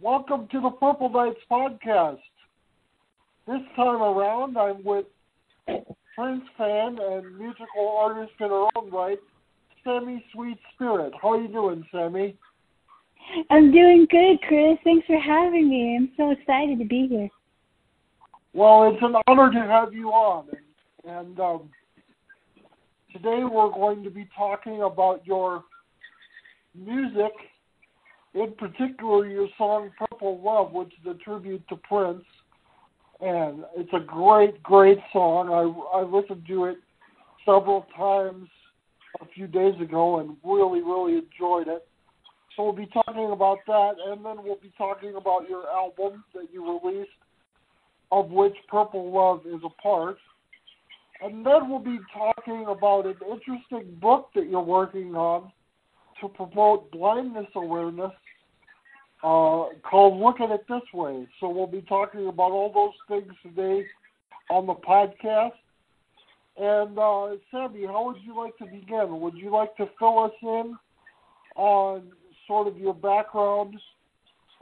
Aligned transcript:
Welcome 0.00 0.46
to 0.52 0.60
the 0.60 0.70
Purple 0.70 1.08
Nights 1.08 1.40
podcast. 1.50 2.20
This 3.48 3.62
time 3.74 4.00
around, 4.00 4.56
I'm 4.56 4.84
with 4.84 5.06
Prince 5.66 6.44
fan 6.56 6.98
and 7.02 7.36
musical 7.36 7.98
artist 8.00 8.30
in 8.38 8.48
her 8.48 8.68
own 8.76 8.92
right, 8.92 9.18
Sammy 9.82 10.24
Sweet 10.32 10.56
Spirit. 10.72 11.14
How 11.20 11.32
are 11.32 11.40
you 11.42 11.48
doing, 11.48 11.84
Sammy? 11.90 12.36
I'm 13.50 13.72
doing 13.72 14.06
good, 14.08 14.40
Chris. 14.46 14.78
Thanks 14.84 15.04
for 15.08 15.18
having 15.18 15.68
me. 15.68 15.96
I'm 15.96 16.12
so 16.16 16.30
excited 16.30 16.78
to 16.78 16.84
be 16.84 17.08
here. 17.08 17.28
Well, 18.54 18.92
it's 18.92 19.02
an 19.02 19.16
honor 19.26 19.50
to 19.50 19.68
have 19.68 19.92
you 19.92 20.10
on. 20.10 20.46
And, 21.04 21.16
and 21.16 21.40
um, 21.40 21.70
today 23.12 23.42
we're 23.42 23.72
going 23.72 24.04
to 24.04 24.10
be 24.10 24.28
talking 24.36 24.82
about 24.82 25.26
your 25.26 25.64
music, 26.76 27.32
in 28.34 28.52
particular 28.52 29.26
your 29.26 29.48
song 29.56 29.90
Purple 29.98 30.40
Love, 30.42 30.72
which 30.72 30.92
is 31.00 31.10
a 31.10 31.14
tribute 31.22 31.66
to 31.68 31.76
Prince. 31.76 32.24
And 33.20 33.64
it's 33.76 33.92
a 33.92 34.00
great, 34.00 34.62
great 34.62 34.98
song. 35.12 35.48
I, 35.50 35.98
I 35.98 36.02
listened 36.02 36.44
to 36.46 36.64
it 36.66 36.78
several 37.44 37.86
times 37.96 38.48
a 39.20 39.26
few 39.34 39.46
days 39.46 39.74
ago 39.80 40.20
and 40.20 40.36
really, 40.44 40.82
really 40.82 41.14
enjoyed 41.14 41.68
it. 41.68 41.86
So 42.54 42.64
we'll 42.64 42.72
be 42.72 42.86
talking 42.86 43.30
about 43.32 43.58
that, 43.66 43.92
and 44.06 44.24
then 44.24 44.42
we'll 44.42 44.58
be 44.60 44.72
talking 44.76 45.14
about 45.16 45.48
your 45.48 45.68
album 45.68 46.24
that 46.34 46.46
you 46.52 46.80
released, 46.80 47.10
of 48.10 48.30
which 48.30 48.54
Purple 48.68 49.12
Love 49.12 49.42
is 49.46 49.60
a 49.64 49.82
part. 49.82 50.18
And 51.20 51.44
then 51.44 51.68
we'll 51.68 51.78
be 51.78 51.98
talking 52.12 52.66
about 52.68 53.06
an 53.06 53.16
interesting 53.30 53.94
book 54.00 54.30
that 54.34 54.48
you're 54.48 54.60
working 54.60 55.14
on 55.14 55.52
to 56.20 56.28
promote 56.28 56.90
blindness 56.90 57.46
awareness 57.54 58.12
uh, 59.22 59.66
called 59.88 60.20
Look 60.20 60.40
at 60.40 60.50
It 60.50 60.64
This 60.68 60.82
Way. 60.94 61.26
So 61.40 61.48
we'll 61.48 61.66
be 61.66 61.82
talking 61.82 62.28
about 62.28 62.52
all 62.52 62.72
those 62.72 62.94
things 63.08 63.32
today 63.42 63.84
on 64.50 64.66
the 64.66 64.74
podcast. 64.74 65.52
And 66.56 66.98
uh, 66.98 67.36
Sammy, 67.50 67.86
how 67.86 68.06
would 68.06 68.22
you 68.24 68.36
like 68.36 68.56
to 68.58 68.64
begin? 68.64 69.20
Would 69.20 69.36
you 69.36 69.50
like 69.50 69.76
to 69.76 69.86
fill 69.98 70.18
us 70.24 70.32
in 70.42 70.76
on 71.56 72.02
sort 72.46 72.66
of 72.66 72.78
your 72.78 72.94
background 72.94 73.74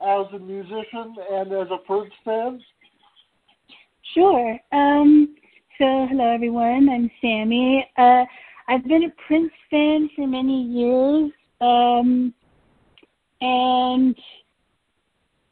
as 0.03 0.27
a 0.35 0.39
musician 0.39 1.15
and 1.33 1.53
as 1.53 1.69
a 1.71 1.79
Prince 1.87 2.13
fan? 2.25 2.61
Sure. 4.15 4.59
Um, 4.73 5.35
so, 5.79 6.07
hello 6.09 6.35
everyone. 6.35 6.89
I'm 6.89 7.11
Sammy. 7.21 7.87
Uh, 7.97 8.25
I've 8.69 8.85
been 8.85 9.05
a 9.05 9.27
Prince 9.27 9.53
fan 9.71 10.11
for 10.17 10.27
many 10.27 10.63
years, 10.63 11.31
um, 11.61 12.35
and 13.41 14.17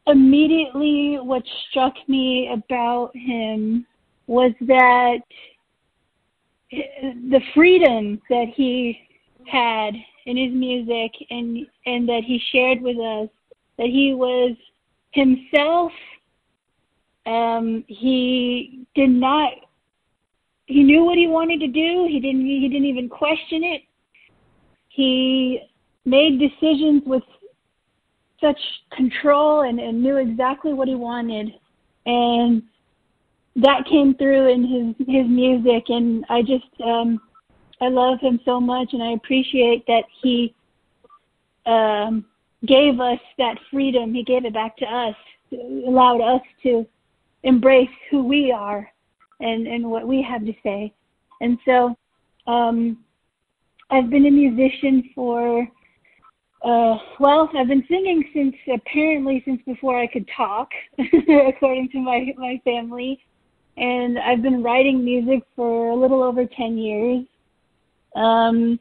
immediately 0.07 1.17
what 1.21 1.43
struck 1.69 1.93
me 2.07 2.49
about 2.53 3.11
him 3.15 3.85
was 4.27 4.51
that 4.61 5.19
the 6.71 7.41
freedom 7.53 8.21
that 8.29 8.47
he 8.55 8.99
had 9.47 9.93
in 10.25 10.37
his 10.37 10.51
music 10.53 11.11
and 11.29 11.65
and 11.85 12.09
that 12.09 12.21
he 12.25 12.41
shared 12.51 12.81
with 12.81 12.97
us 12.97 13.29
that 13.77 13.87
he 13.87 14.13
was 14.13 14.55
himself 15.11 15.91
um 17.27 17.83
he 17.87 18.85
did 18.95 19.09
not 19.09 19.53
he 20.67 20.83
knew 20.83 21.03
what 21.03 21.17
he 21.17 21.27
wanted 21.27 21.59
to 21.59 21.67
do. 21.67 22.07
He 22.09 22.19
didn't 22.19 22.45
he 22.45 22.67
didn't 22.67 22.85
even 22.85 23.07
question 23.07 23.63
it. 23.63 23.81
He 24.89 25.61
made 26.05 26.39
decisions 26.39 27.03
with 27.05 27.23
such 28.39 28.59
control 28.95 29.61
and, 29.61 29.79
and 29.79 30.01
knew 30.01 30.17
exactly 30.17 30.73
what 30.73 30.87
he 30.87 30.95
wanted 30.95 31.51
and 32.05 32.61
that 33.55 33.85
came 33.89 34.13
through 34.15 34.49
in 34.49 34.95
his 34.97 35.07
his 35.07 35.27
music 35.27 35.85
and 35.89 36.25
i 36.29 36.41
just 36.41 36.65
um 36.83 37.19
I 37.81 37.89
love 37.89 38.19
him 38.19 38.39
so 38.45 38.59
much, 38.59 38.93
and 38.93 39.03
I 39.03 39.11
appreciate 39.11 39.85
that 39.87 40.03
he 40.21 40.53
um, 41.65 42.25
gave 42.65 42.99
us 42.99 43.19
that 43.37 43.57
freedom. 43.71 44.13
He 44.13 44.23
gave 44.23 44.45
it 44.45 44.53
back 44.53 44.77
to 44.77 44.85
us, 44.85 45.15
allowed 45.51 46.21
us 46.21 46.41
to 46.63 46.85
embrace 47.43 47.89
who 48.09 48.23
we 48.23 48.51
are 48.51 48.89
and 49.41 49.67
and 49.67 49.89
what 49.89 50.07
we 50.07 50.21
have 50.21 50.45
to 50.45 50.53
say. 50.63 50.93
And 51.41 51.57
so, 51.65 51.95
um, 52.47 52.97
I've 53.91 54.09
been 54.09 54.25
a 54.25 54.31
musician 54.31 55.09
for 55.13 55.67
uh, 56.65 56.97
well, 57.19 57.49
I've 57.55 57.67
been 57.67 57.85
singing 57.87 58.23
since 58.33 58.55
apparently 58.73 59.41
since 59.45 59.61
before 59.65 59.99
I 59.99 60.07
could 60.07 60.27
talk, 60.35 60.71
according 60.99 61.89
to 61.89 61.99
my 61.99 62.33
my 62.37 62.59
family, 62.65 63.23
and 63.77 64.17
I've 64.17 64.41
been 64.41 64.63
writing 64.63 65.05
music 65.05 65.43
for 65.55 65.91
a 65.91 65.95
little 65.95 66.23
over 66.23 66.45
ten 66.45 66.77
years. 66.77 67.25
Um, 68.15 68.79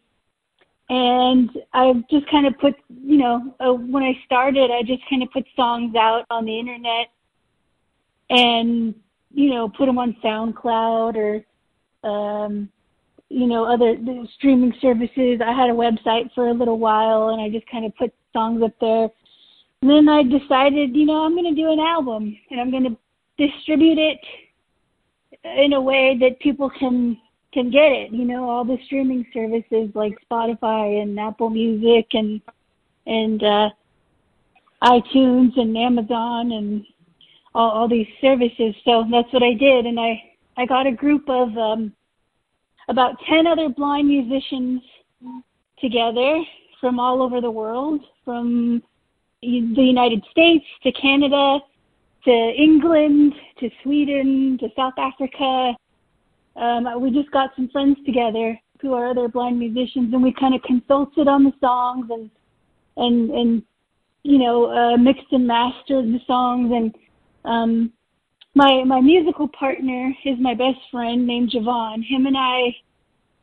and 0.88 1.50
I've 1.72 2.06
just 2.08 2.30
kind 2.30 2.46
of 2.46 2.58
put, 2.58 2.74
you 2.88 3.16
know, 3.18 3.54
uh, 3.60 3.72
when 3.72 4.02
I 4.02 4.12
started, 4.26 4.70
I 4.70 4.82
just 4.82 5.02
kind 5.08 5.22
of 5.22 5.30
put 5.30 5.44
songs 5.56 5.94
out 5.96 6.24
on 6.30 6.44
the 6.44 6.58
internet 6.58 7.08
and, 8.28 8.94
you 9.32 9.50
know, 9.50 9.68
put 9.68 9.86
them 9.86 9.98
on 9.98 10.14
SoundCloud 10.22 11.16
or, 11.16 12.08
um, 12.08 12.68
you 13.34 13.48
know, 13.48 13.64
other 13.64 13.96
streaming 14.36 14.72
services. 14.80 15.40
I 15.44 15.52
had 15.52 15.68
a 15.68 15.72
website 15.72 16.32
for 16.34 16.48
a 16.48 16.54
little 16.54 16.78
while 16.78 17.30
and 17.30 17.42
I 17.42 17.50
just 17.50 17.68
kind 17.68 17.84
of 17.84 17.94
put 17.96 18.14
songs 18.32 18.62
up 18.62 18.74
there. 18.80 19.08
And 19.82 19.90
then 19.90 20.08
I 20.08 20.22
decided, 20.22 20.94
you 20.94 21.04
know, 21.04 21.24
I'm 21.24 21.34
going 21.34 21.52
to 21.52 21.60
do 21.60 21.72
an 21.72 21.80
album 21.80 22.38
and 22.50 22.60
I'm 22.60 22.70
going 22.70 22.84
to 22.84 22.96
distribute 23.36 23.98
it 23.98 24.20
in 25.58 25.72
a 25.72 25.80
way 25.80 26.16
that 26.20 26.38
people 26.38 26.70
can 26.78 27.18
can 27.52 27.70
get 27.72 27.90
it. 27.90 28.12
You 28.12 28.24
know, 28.24 28.48
all 28.48 28.64
the 28.64 28.78
streaming 28.86 29.26
services 29.34 29.90
like 29.94 30.16
Spotify 30.30 31.02
and 31.02 31.18
Apple 31.18 31.50
Music 31.50 32.06
and 32.12 32.40
and 33.06 33.42
uh, 33.42 33.70
iTunes 34.82 35.58
and 35.58 35.76
Amazon 35.76 36.52
and 36.52 36.86
all, 37.52 37.70
all 37.70 37.88
these 37.88 38.06
services. 38.20 38.76
So 38.84 39.04
that's 39.10 39.32
what 39.32 39.42
I 39.42 39.54
did, 39.54 39.86
and 39.86 39.98
I 39.98 40.22
I 40.56 40.66
got 40.66 40.86
a 40.86 40.92
group 40.92 41.28
of 41.28 41.48
um, 41.58 41.92
about 42.88 43.16
ten 43.28 43.46
other 43.46 43.68
blind 43.68 44.08
musicians 44.08 44.82
together 45.80 46.40
from 46.80 46.98
all 46.98 47.22
over 47.22 47.40
the 47.40 47.50
world, 47.50 48.00
from 48.24 48.82
the 49.42 49.82
United 49.82 50.22
States 50.30 50.64
to 50.82 50.92
Canada 50.92 51.58
to 52.24 52.30
England 52.30 53.34
to 53.60 53.68
Sweden 53.82 54.56
to 54.58 54.68
South 54.74 54.94
Africa 54.96 55.74
um, 56.56 57.00
we 57.00 57.10
just 57.10 57.30
got 57.30 57.50
some 57.56 57.68
friends 57.68 57.96
together 58.06 58.58
who 58.80 58.92
are 58.92 59.10
other 59.10 59.28
blind 59.28 59.58
musicians, 59.58 60.12
and 60.12 60.22
we 60.22 60.32
kind 60.32 60.54
of 60.54 60.62
consulted 60.62 61.26
on 61.26 61.44
the 61.44 61.52
songs 61.60 62.06
and 62.10 62.30
and 62.96 63.30
and 63.30 63.62
you 64.22 64.38
know 64.38 64.70
uh, 64.70 64.96
mixed 64.96 65.32
and 65.32 65.46
mastered 65.46 66.06
the 66.06 66.20
songs. 66.26 66.70
And 66.72 66.94
um, 67.44 67.92
my 68.54 68.84
my 68.84 69.00
musical 69.00 69.48
partner 69.48 70.12
is 70.24 70.38
my 70.40 70.54
best 70.54 70.78
friend 70.90 71.26
named 71.26 71.50
Javon. 71.50 72.04
Him 72.04 72.26
and 72.26 72.36
I 72.38 72.74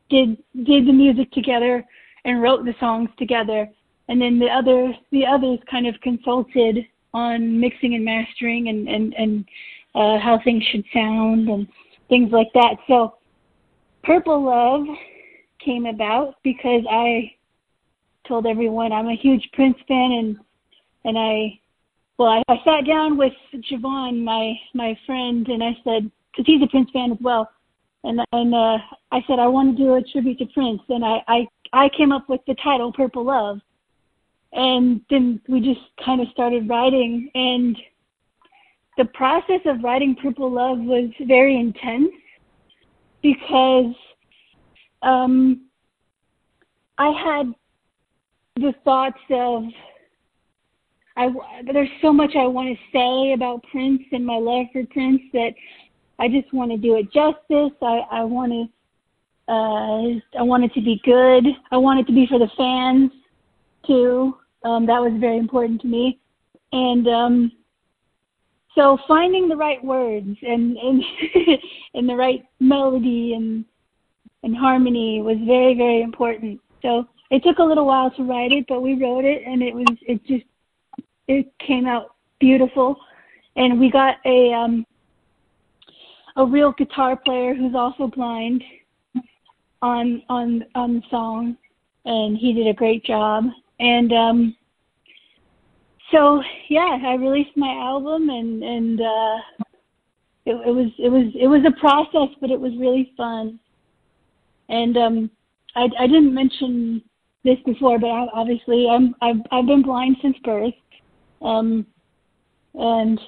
did 0.08 0.36
did 0.64 0.86
the 0.86 0.92
music 0.92 1.30
together 1.32 1.84
and 2.24 2.42
wrote 2.42 2.64
the 2.64 2.74
songs 2.80 3.10
together. 3.18 3.68
And 4.08 4.20
then 4.20 4.38
the 4.38 4.48
other 4.48 4.92
the 5.10 5.26
others 5.26 5.58
kind 5.70 5.86
of 5.86 6.00
consulted 6.00 6.86
on 7.14 7.60
mixing 7.60 7.94
and 7.94 8.04
mastering 8.04 8.68
and 8.68 8.88
and 8.88 9.14
and 9.14 9.44
uh, 9.94 10.18
how 10.18 10.40
things 10.42 10.64
should 10.70 10.84
sound 10.92 11.48
and 11.48 11.66
things 12.08 12.32
like 12.32 12.52
that. 12.54 12.76
So 12.88 13.14
Purple 14.04 14.44
Love 14.44 14.86
came 15.64 15.86
about 15.86 16.36
because 16.42 16.82
I 16.90 17.32
told 18.26 18.46
everyone 18.46 18.92
I'm 18.92 19.08
a 19.08 19.16
huge 19.16 19.48
Prince 19.52 19.76
fan 19.86 20.12
and 20.12 20.36
and 21.04 21.18
I 21.18 21.60
well 22.18 22.28
I, 22.28 22.42
I 22.48 22.56
sat 22.64 22.86
down 22.86 23.16
with 23.16 23.32
Javon, 23.70 24.22
my 24.22 24.54
my 24.74 24.98
friend, 25.06 25.46
and 25.48 25.62
I 25.62 25.76
said 25.84 26.10
because 26.30 26.46
he's 26.46 26.62
a 26.62 26.68
Prince 26.68 26.90
fan 26.92 27.12
as 27.12 27.18
well, 27.20 27.50
and 28.04 28.20
and 28.32 28.54
uh, 28.54 28.78
I 29.10 29.22
said 29.26 29.38
I 29.38 29.46
want 29.46 29.76
to 29.76 29.82
do 29.82 29.94
a 29.94 30.02
tribute 30.02 30.38
to 30.38 30.46
Prince, 30.46 30.82
and 30.88 31.04
I 31.04 31.22
I 31.28 31.46
I 31.72 31.88
came 31.96 32.12
up 32.12 32.28
with 32.28 32.40
the 32.46 32.54
title 32.62 32.92
Purple 32.92 33.24
Love, 33.24 33.60
and 34.52 35.00
then 35.10 35.40
we 35.48 35.60
just 35.60 35.80
kind 36.04 36.20
of 36.20 36.28
started 36.32 36.68
writing 36.68 37.30
and 37.34 37.76
the 38.98 39.04
process 39.06 39.60
of 39.64 39.82
writing 39.82 40.16
Purple 40.20 40.50
Love 40.50 40.78
was 40.78 41.10
very 41.26 41.56
intense 41.58 42.12
because 43.22 43.94
um, 45.02 45.62
I 46.98 47.10
had 47.10 47.54
the 48.56 48.74
thoughts 48.84 49.18
of 49.30 49.64
I 51.16 51.28
there's 51.72 51.88
so 52.00 52.12
much 52.12 52.32
I 52.36 52.46
want 52.46 52.68
to 52.68 52.84
say 52.92 53.32
about 53.34 53.62
Prince 53.70 54.02
and 54.12 54.24
my 54.24 54.38
love 54.38 54.66
for 54.72 54.84
Prince 54.86 55.22
that 55.32 55.50
I 56.18 56.28
just 56.28 56.52
want 56.52 56.70
to 56.70 56.76
do 56.76 56.96
it 56.96 57.12
justice. 57.12 57.76
I 57.82 58.00
I 58.10 58.24
want 58.24 58.52
to 58.52 59.52
uh, 59.52 60.38
I 60.38 60.42
want 60.42 60.64
it 60.64 60.72
to 60.74 60.80
be 60.80 61.00
good. 61.04 61.44
I 61.70 61.76
want 61.76 62.00
it 62.00 62.06
to 62.06 62.12
be 62.12 62.26
for 62.26 62.38
the 62.38 62.50
fans 62.56 63.10
too. 63.86 64.36
Um, 64.64 64.86
that 64.86 65.00
was 65.00 65.12
very 65.20 65.38
important 65.38 65.80
to 65.82 65.88
me. 65.88 66.20
and 66.72 67.08
um, 67.08 67.52
so 68.74 68.96
finding 69.06 69.48
the 69.48 69.56
right 69.56 69.82
words 69.84 70.36
and 70.42 70.76
and 70.76 71.02
and 71.94 72.08
the 72.08 72.16
right 72.16 72.42
melody 72.60 73.34
and 73.34 73.64
and 74.42 74.56
harmony 74.56 75.20
was 75.22 75.36
very 75.46 75.74
very 75.74 76.02
important. 76.02 76.60
So 76.80 77.06
it 77.30 77.42
took 77.42 77.58
a 77.58 77.64
little 77.64 77.86
while 77.86 78.10
to 78.12 78.22
write 78.22 78.52
it, 78.52 78.66
but 78.68 78.82
we 78.82 78.94
wrote 78.94 79.24
it, 79.24 79.42
and 79.46 79.62
it 79.62 79.74
was 79.74 79.86
it 80.02 80.24
just 80.24 80.44
it 81.32 81.52
came 81.58 81.86
out 81.86 82.14
beautiful, 82.40 82.96
and 83.56 83.78
we 83.78 83.90
got 83.90 84.16
a 84.24 84.52
um, 84.52 84.86
a 86.36 86.44
real 86.44 86.72
guitar 86.72 87.16
player 87.16 87.54
who's 87.54 87.74
also 87.74 88.06
blind 88.06 88.62
on 89.80 90.22
on 90.28 90.64
on 90.74 90.94
the 90.94 91.02
song, 91.10 91.56
and 92.04 92.36
he 92.36 92.52
did 92.52 92.66
a 92.66 92.74
great 92.74 93.04
job. 93.04 93.44
And 93.80 94.12
um, 94.12 94.56
so 96.10 96.42
yeah, 96.68 96.98
I 97.04 97.14
released 97.14 97.56
my 97.56 97.74
album, 97.80 98.30
and 98.30 98.62
and 98.62 99.00
uh, 99.00 99.64
it, 100.46 100.54
it 100.68 100.74
was 100.74 100.90
it 100.98 101.08
was 101.08 101.26
it 101.34 101.46
was 101.46 101.62
a 101.66 101.80
process, 101.80 102.34
but 102.40 102.50
it 102.50 102.60
was 102.60 102.72
really 102.78 103.12
fun. 103.16 103.58
And 104.68 104.96
um, 104.96 105.30
I, 105.74 105.88
I 105.98 106.06
didn't 106.06 106.34
mention 106.34 107.02
this 107.44 107.58
before, 107.66 107.98
but 107.98 108.08
I, 108.08 108.26
obviously 108.32 108.88
I'm 108.88 109.14
I've 109.20 109.40
I've 109.50 109.66
been 109.66 109.82
blind 109.82 110.16
since 110.22 110.36
birth, 110.44 110.74
um, 111.42 111.86
and 112.74 113.20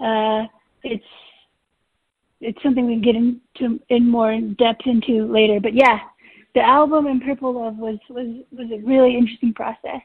uh, 0.00 0.46
it's 0.82 1.04
it's 2.40 2.62
something 2.62 2.86
we 2.86 2.94
can 2.94 3.02
get 3.02 3.16
into 3.16 3.82
in 3.88 4.08
more 4.10 4.38
depth 4.58 4.82
into 4.86 5.26
later. 5.32 5.60
But 5.60 5.74
yeah, 5.74 5.98
the 6.54 6.60
album 6.60 7.06
and 7.06 7.22
Purple 7.22 7.62
Love 7.62 7.76
was 7.78 7.98
was 8.08 8.44
was 8.52 8.70
a 8.70 8.84
really 8.86 9.16
interesting 9.16 9.52
process. 9.54 10.00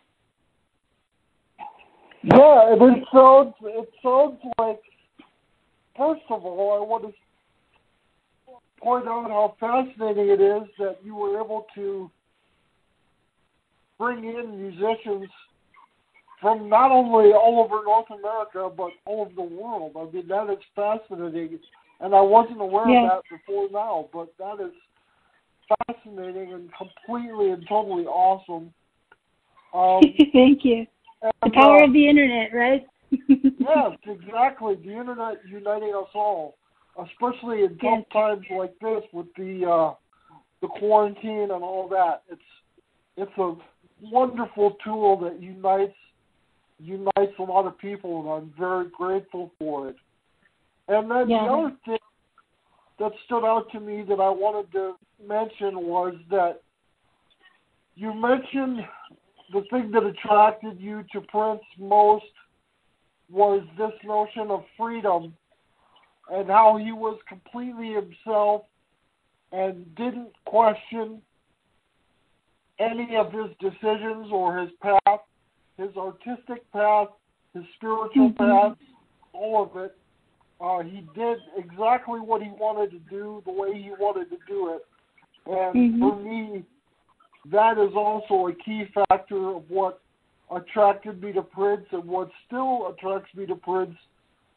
Yeah, 2.23 2.73
and 2.73 2.97
it 2.97 3.03
sounds 3.13 3.53
it 3.61 3.89
sounds 4.03 4.39
like 4.57 4.81
first 5.95 6.21
of 6.29 6.45
all 6.45 6.81
I 6.81 6.85
want 6.85 7.03
to 7.03 7.13
point 8.81 9.07
out 9.07 9.29
how 9.29 9.55
fascinating 9.59 10.29
it 10.29 10.41
is 10.41 10.63
that 10.79 10.97
you 11.03 11.15
were 11.15 11.39
able 11.39 11.65
to 11.75 12.09
bring 13.97 14.23
in 14.23 14.61
musicians 14.61 15.29
from 16.41 16.69
not 16.69 16.91
only 16.91 17.31
all 17.31 17.63
over 17.63 17.83
North 17.83 18.09
America 18.09 18.69
but 18.75 18.91
all 19.05 19.21
over 19.21 19.33
the 19.35 19.41
world. 19.41 19.93
I 19.95 20.13
mean 20.13 20.27
that 20.27 20.49
is 20.49 20.63
fascinating 20.75 21.59
and 21.99 22.15
I 22.15 22.21
wasn't 22.21 22.61
aware 22.61 22.89
of 22.89 23.09
that 23.09 23.23
before 23.29 23.67
now, 23.71 24.09
but 24.13 24.33
that 24.39 24.63
is 24.63 24.71
fascinating 25.87 26.53
and 26.53 26.69
completely 26.77 27.51
and 27.51 27.65
totally 27.67 28.05
awesome. 28.05 28.73
Um, 29.73 30.01
Thank 30.33 30.63
you. 30.63 30.85
And, 31.21 31.31
the 31.43 31.51
power 31.51 31.83
uh, 31.83 31.87
of 31.87 31.93
the 31.93 32.07
internet, 32.07 32.53
right? 32.53 32.87
yes, 33.11 33.91
exactly. 34.05 34.75
The 34.75 34.97
internet 34.97 35.41
uniting 35.47 35.93
us 35.93 36.09
all, 36.13 36.55
especially 36.97 37.63
in 37.63 37.77
tough 37.77 37.99
Yes. 37.99 38.05
times 38.13 38.45
like 38.51 38.73
this 38.79 39.03
with 39.11 39.27
the 39.37 39.65
uh, 39.69 39.93
the 40.61 40.67
quarantine 40.67 41.49
and 41.51 41.63
all 41.63 41.89
that. 41.89 42.23
It's 42.29 42.41
it's 43.17 43.37
a 43.37 43.55
wonderful 44.01 44.77
tool 44.83 45.17
that 45.19 45.41
unites 45.41 45.95
unites 46.79 47.37
a 47.37 47.43
lot 47.43 47.65
of 47.65 47.77
people, 47.77 48.21
and 48.21 48.29
I'm 48.29 48.53
very 48.57 48.89
grateful 48.89 49.51
for 49.59 49.89
it. 49.89 49.95
And 50.87 51.09
then 51.11 51.29
Yeah. 51.29 51.43
the 51.43 51.53
other 51.53 51.71
thing 51.85 51.99
that 52.97 53.17
stood 53.25 53.45
out 53.45 53.69
to 53.71 53.79
me 53.79 54.01
that 54.03 54.19
I 54.19 54.29
wanted 54.29 54.71
to 54.73 54.97
mention 55.19 55.87
was 55.87 56.15
that 56.29 56.61
you 57.95 58.13
mentioned 58.13 58.87
the 59.51 59.61
thing 59.63 59.91
that 59.91 60.03
attracted 60.03 60.79
you 60.79 61.03
to 61.11 61.21
Prince 61.21 61.63
most 61.77 62.31
was 63.29 63.61
this 63.77 63.93
notion 64.03 64.49
of 64.51 64.65
freedom 64.77 65.35
and 66.31 66.49
how 66.49 66.77
he 66.77 66.91
was 66.91 67.19
completely 67.27 67.93
himself 67.93 68.63
and 69.51 69.95
didn't 69.95 70.33
question 70.45 71.21
any 72.79 73.15
of 73.17 73.31
his 73.31 73.49
decisions 73.59 74.31
or 74.31 74.57
his 74.59 74.71
path, 74.81 75.19
his 75.79 75.95
artistic 75.95 76.69
path, 76.71 77.07
his 77.53 77.63
spiritual 77.75 78.31
Mhm. 78.31 78.37
path, 78.37 78.77
all 79.33 79.63
of 79.63 79.77
it. 79.77 79.95
Uh, 80.59 80.79
he 80.79 81.01
did 81.15 81.41
exactly 81.55 82.19
what 82.19 82.41
he 82.41 82.49
wanted 82.49 82.91
to 82.91 82.99
do, 82.99 83.41
the 83.45 83.51
way 83.51 83.81
he 83.81 83.91
wanted 83.91 84.29
to 84.29 84.37
do 84.45 84.73
it. 84.73 84.85
And 85.45 85.75
Mhm. 85.75 85.99
for 85.99 86.15
me, 86.17 86.65
that 87.45 87.77
is 87.77 87.95
also 87.95 88.47
a 88.47 88.53
key 88.53 88.85
factor 88.85 89.55
of 89.55 89.69
what 89.69 90.01
attracted 90.51 91.21
me 91.21 91.31
to 91.31 91.43
Prince 91.43 91.87
and 91.91 92.03
what 92.03 92.29
still 92.45 92.87
attracts 92.87 93.33
me 93.33 93.45
to 93.45 93.55
Prince 93.55 93.97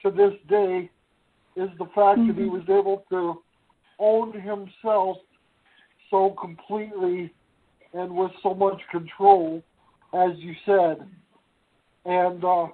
to 0.00 0.10
this 0.10 0.34
day 0.48 0.90
is 1.54 1.70
the 1.78 1.86
fact 1.94 2.18
that 2.26 2.36
he 2.36 2.44
Mhm. 2.44 2.50
was 2.50 2.68
able 2.68 3.04
to 3.10 3.42
own 3.98 4.32
himself 4.32 5.18
so 6.10 6.30
completely 6.30 7.32
and 7.92 8.16
with 8.16 8.32
so 8.42 8.54
much 8.54 8.80
control, 8.88 9.62
as 10.12 10.31
you 10.37 10.55
said. 10.67 11.06
And 12.05 12.44
uh, 12.44 12.67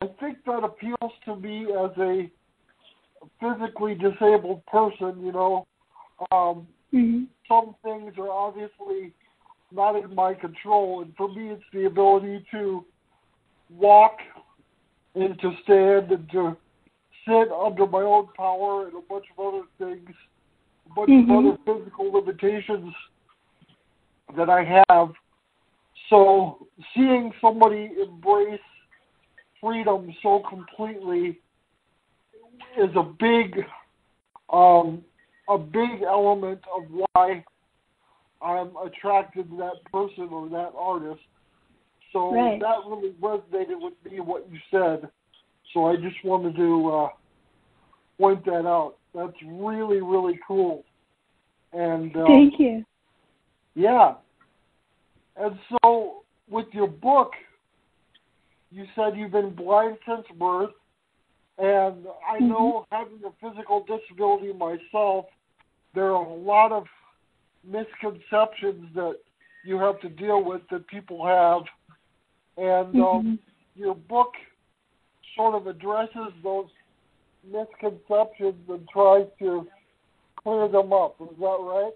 I 0.00 0.06
think 0.20 0.38
that 0.46 0.64
appeals 0.64 1.12
to 1.24 1.36
me 1.36 1.66
as 1.72 1.90
a 1.98 2.30
physically 3.40 3.94
disabled 3.94 4.64
person, 4.66 5.24
you 5.24 5.32
know. 5.32 5.66
Um, 6.30 6.66
hmm 6.90 7.24
some 7.48 7.74
things 7.82 8.14
are 8.18 8.30
obviously 8.30 9.12
not 9.72 9.96
in 9.96 10.14
my 10.14 10.32
control, 10.32 11.02
and 11.02 11.12
for 11.16 11.28
me, 11.28 11.48
it's 11.50 11.62
the 11.72 11.86
ability 11.86 12.44
to 12.50 12.84
walk 13.76 14.16
and 15.14 15.38
to 15.40 15.52
stand 15.64 16.10
and 16.10 16.30
to 16.30 16.56
sit 17.26 17.48
under 17.52 17.86
my 17.86 18.00
own 18.00 18.28
power 18.36 18.86
and 18.86 18.96
a 18.96 19.00
bunch 19.08 19.24
of 19.36 19.44
other 19.44 19.64
things, 19.78 20.08
a 20.86 20.94
bunch 20.94 21.10
Mhm. 21.10 21.30
of 21.30 21.46
other 21.46 21.58
physical 21.80 22.12
limitations 22.12 22.94
that 24.36 24.48
I 24.48 24.64
have. 24.88 25.14
So 26.12 26.66
seeing 26.94 27.32
somebody 27.40 27.88
embrace 27.98 28.60
freedom 29.62 30.14
so 30.22 30.42
completely 30.46 31.40
is 32.76 32.90
a 32.96 33.02
big 33.18 33.64
um, 34.52 35.02
a 35.48 35.56
big 35.56 36.02
element 36.06 36.60
of 36.76 36.82
why 36.90 37.42
I'm 38.42 38.72
attracted 38.76 39.48
to 39.48 39.56
that 39.56 39.90
person 39.90 40.28
or 40.30 40.50
that 40.50 40.72
artist. 40.76 41.22
So 42.12 42.28
Right. 42.28 42.60
that 42.60 42.76
really 42.86 43.12
resonated 43.12 43.80
with 43.80 43.94
me 44.04 44.20
what 44.20 44.46
you 44.50 44.58
said. 44.70 45.08
So 45.72 45.86
I 45.86 45.96
just 45.96 46.22
wanted 46.24 46.56
to 46.56 46.90
uh, 46.90 47.08
point 48.18 48.44
that 48.44 48.66
out. 48.66 48.96
That's 49.14 49.32
really 49.46 50.02
really 50.02 50.38
cool. 50.46 50.84
And 51.72 52.14
uh, 52.14 52.26
Thank 52.26 52.60
you. 52.60 52.84
yeah. 53.74 54.16
And 55.34 55.58
so 55.70 55.91
with 56.52 56.66
your 56.72 56.86
book, 56.86 57.32
you 58.70 58.84
said 58.94 59.16
you've 59.16 59.32
been 59.32 59.54
blind 59.54 59.96
since 60.06 60.26
birth. 60.38 60.70
And 61.58 62.06
I 62.28 62.38
know 62.38 62.86
having 62.90 63.20
a 63.24 63.32
physical 63.40 63.84
disability 63.84 64.52
myself, 64.52 65.26
there 65.94 66.14
are 66.14 66.24
a 66.24 66.34
lot 66.34 66.72
of 66.72 66.84
misconceptions 67.64 68.94
that 68.94 69.16
you 69.64 69.78
have 69.78 70.00
to 70.00 70.08
deal 70.08 70.42
with 70.42 70.62
that 70.70 70.86
people 70.88 71.24
have. 71.26 71.62
And 72.56 72.98
um, 72.98 73.24
Mhm. 73.24 73.38
your 73.74 73.94
book 73.94 74.32
sort 75.34 75.54
of 75.54 75.66
addresses 75.66 76.32
those 76.42 76.70
misconceptions 77.44 78.68
and 78.68 78.88
tries 78.88 79.26
to 79.38 79.68
clear 80.36 80.68
them 80.68 80.92
up. 80.92 81.20
Is 81.20 81.38
that 81.38 81.58
right? 81.60 81.94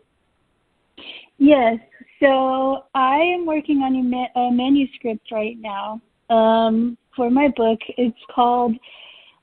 Yes. 1.38 1.78
So 2.20 2.84
I 2.94 3.18
am 3.18 3.46
working 3.46 3.78
on 3.82 3.96
a, 3.96 4.02
ma- 4.02 4.48
a 4.48 4.50
manuscript 4.50 5.30
right 5.30 5.56
now 5.60 6.00
um, 6.30 6.96
for 7.14 7.30
my 7.30 7.48
book. 7.48 7.78
It's 7.98 8.16
called 8.34 8.74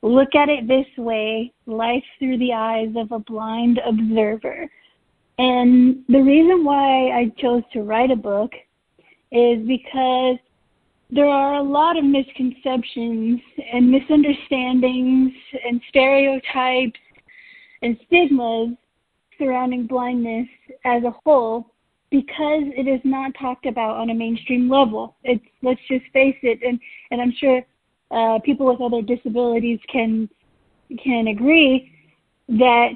Look 0.01 0.35
at 0.35 0.49
It 0.49 0.67
This 0.67 0.87
Way 0.97 1.53
Life 1.65 2.03
Through 2.19 2.39
the 2.39 2.53
Eyes 2.53 2.93
of 2.97 3.11
a 3.11 3.19
Blind 3.19 3.79
Observer. 3.85 4.69
And 5.37 6.03
the 6.09 6.21
reason 6.21 6.63
why 6.63 7.09
I 7.11 7.31
chose 7.37 7.63
to 7.73 7.81
write 7.81 8.11
a 8.11 8.15
book 8.15 8.51
is 9.31 9.65
because 9.67 10.37
there 11.09 11.27
are 11.27 11.55
a 11.55 11.63
lot 11.63 11.97
of 11.97 12.03
misconceptions 12.03 13.39
and 13.71 13.89
misunderstandings 13.89 15.31
and 15.67 15.79
stereotypes 15.89 16.99
and 17.81 17.97
stigmas 18.07 18.69
surrounding 19.37 19.85
blindness 19.85 20.47
as 20.85 21.03
a 21.03 21.13
whole 21.23 21.72
because 22.13 22.65
it 22.77 22.87
is 22.87 23.01
not 23.03 23.31
talked 23.41 23.65
about 23.65 23.97
on 23.97 24.11
a 24.11 24.13
mainstream 24.13 24.69
level. 24.69 25.15
It's 25.23 25.43
let's 25.63 25.81
just 25.89 26.05
face 26.13 26.37
it, 26.43 26.59
and 26.61 26.79
and 27.09 27.19
I'm 27.19 27.33
sure 27.35 27.63
uh, 28.11 28.37
people 28.45 28.67
with 28.67 28.81
other 28.81 29.01
disabilities 29.01 29.79
can 29.91 30.29
can 31.03 31.29
agree 31.29 31.91
that 32.49 32.93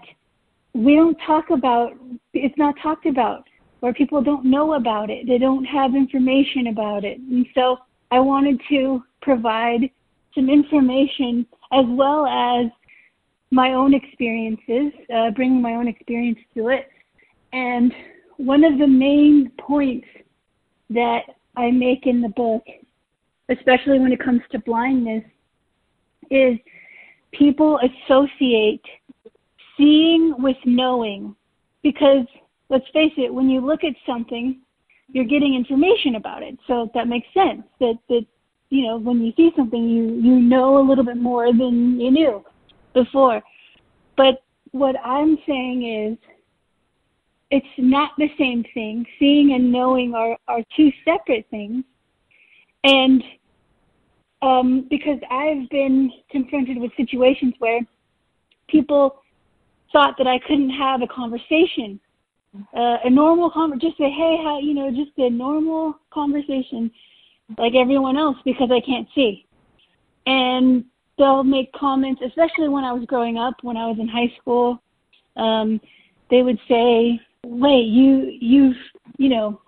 we 0.74 0.96
don't 0.96 1.18
talk 1.26 1.50
about 1.50 1.94
it's 2.36 2.58
not 2.60 2.76
talked 2.80 3.08
about 3.08 3.44
or 3.82 3.92
people 3.92 4.22
don't 4.22 4.46
know 4.46 4.74
about 4.76 5.10
it. 5.10 5.26
They 5.26 5.40
don't 5.40 5.66
have 5.66 5.96
information 5.96 6.68
about 6.68 7.04
it, 7.04 7.18
and 7.18 7.48
so 7.56 7.78
I 8.12 8.20
wanted 8.20 8.62
to 8.70 9.04
provide 9.24 9.90
some 10.36 10.48
information 10.48 11.48
as 11.72 11.86
well 11.88 12.28
as 12.28 12.68
my 13.50 13.74
own 13.74 13.96
experiences, 13.96 14.94
uh, 15.12 15.32
bringing 15.32 15.60
my 15.60 15.74
own 15.74 15.88
experience 15.88 16.38
to 16.54 16.68
it. 16.68 16.88
And 17.52 17.92
one 18.38 18.64
of 18.64 18.78
the 18.78 18.88
main 18.88 19.52
points 19.60 20.08
that 20.90 21.22
I 21.56 21.72
make 21.72 22.06
in 22.06 22.22
the 22.22 22.30
book, 22.30 22.64
especially 23.50 24.00
when 24.00 24.12
it 24.12 24.24
comes 24.24 24.42
to 24.52 24.60
blindness, 24.60 25.24
is 26.30 26.58
people 27.32 27.80
associate 27.80 28.84
seeing 29.76 30.36
with 30.40 30.58
knowing. 30.66 31.36
Because 31.84 32.26
let's 32.70 32.86
face 32.94 33.14
it, 33.18 33.34
when 33.34 33.50
you 33.50 33.66
look 33.66 33.84
at 33.84 33.94
something, 34.06 34.62
you're 35.10 35.26
getting 35.26 35.56
information 35.56 36.16
about 36.16 36.44
it. 36.44 36.58
So 36.68 36.92
that 36.94 37.08
makes 37.08 37.28
sense 37.34 37.64
that, 37.80 37.98
that 38.10 38.26
you 38.70 38.86
know, 38.86 38.98
when 38.98 39.22
you 39.22 39.32
see 39.38 39.52
something, 39.56 39.90
you, 39.90 40.16
you 40.22 40.40
know 40.40 40.80
a 40.80 40.88
little 40.88 41.06
bit 41.06 41.18
more 41.18 41.48
than 41.48 42.00
you 42.00 42.12
knew 42.12 42.46
before. 42.94 43.42
But 44.18 44.44
what 44.72 44.96
I'm 45.04 45.38
saying 45.48 46.12
is, 46.12 46.18
it's 47.50 47.66
not 47.78 48.12
the 48.18 48.30
same 48.38 48.64
thing. 48.74 49.06
Seeing 49.20 49.54
and 49.54 49.72
knowing 49.72 50.14
are, 50.14 50.38
are 50.48 50.62
two 50.76 50.92
separate 51.06 51.46
things. 51.50 51.84
And 52.84 53.24
um, 54.42 54.88
because 54.90 55.20
I've 55.32 55.70
been 55.70 56.12
confronted 56.30 56.78
with 56.80 56.92
situations 56.98 57.54
where 57.60 57.80
people 58.68 59.22
thought 59.92 60.16
that 60.18 60.28
I 60.28 60.40
couldn't 60.40 60.72
have 60.72 61.02
a 61.02 61.08
conversation, 61.08 62.00
uh, 62.76 62.98
a 63.04 63.10
normal 63.10 63.50
conversation, 63.50 63.90
just 63.90 63.98
say, 63.98 64.12
hey, 64.12 64.38
how, 64.44 64.60
you 64.60 64.74
know, 64.74 64.90
just 64.92 65.18
a 65.18 65.30
normal 65.30 66.00
conversation 66.12 66.92
like 67.58 67.74
everyone 67.76 68.18
else 68.18 68.38
because 68.44 68.70
I 68.72 68.82
can't 68.82 69.08
see. 69.16 69.46
And 70.26 70.84
they'll 71.18 71.44
make 71.44 71.72
comments, 71.72 72.22
especially 72.26 72.68
when 72.68 72.84
I 72.84 72.92
was 72.92 73.06
growing 73.06 73.38
up, 73.38 73.56
when 73.62 73.78
I 73.78 73.88
was 73.88 73.98
in 74.00 74.08
high 74.08 74.34
school. 74.40 74.82
Um, 75.38 75.80
they 76.30 76.42
would 76.42 76.60
say, 76.68 77.20
"Wait, 77.48 77.86
you 77.86 78.38
you've 78.40 78.78
you 79.18 79.30
know 79.30 79.62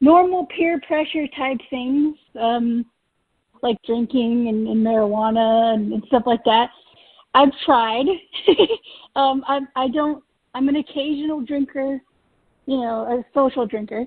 normal 0.00 0.46
peer 0.46 0.80
pressure 0.86 1.26
type 1.36 1.58
things, 1.70 2.16
um, 2.38 2.84
like 3.62 3.76
drinking 3.86 4.48
and, 4.48 4.68
and 4.68 4.86
marijuana 4.86 5.74
and, 5.74 5.92
and 5.92 6.02
stuff 6.08 6.24
like 6.26 6.44
that. 6.44 6.70
I've 7.34 7.52
tried. 7.64 8.06
um, 9.16 9.44
I 9.46 9.60
I 9.76 9.88
don't. 9.88 10.22
I'm 10.54 10.68
an 10.68 10.76
occasional 10.76 11.42
drinker, 11.42 12.00
you 12.64 12.76
know, 12.78 13.02
a 13.02 13.24
social 13.34 13.66
drinker, 13.66 14.06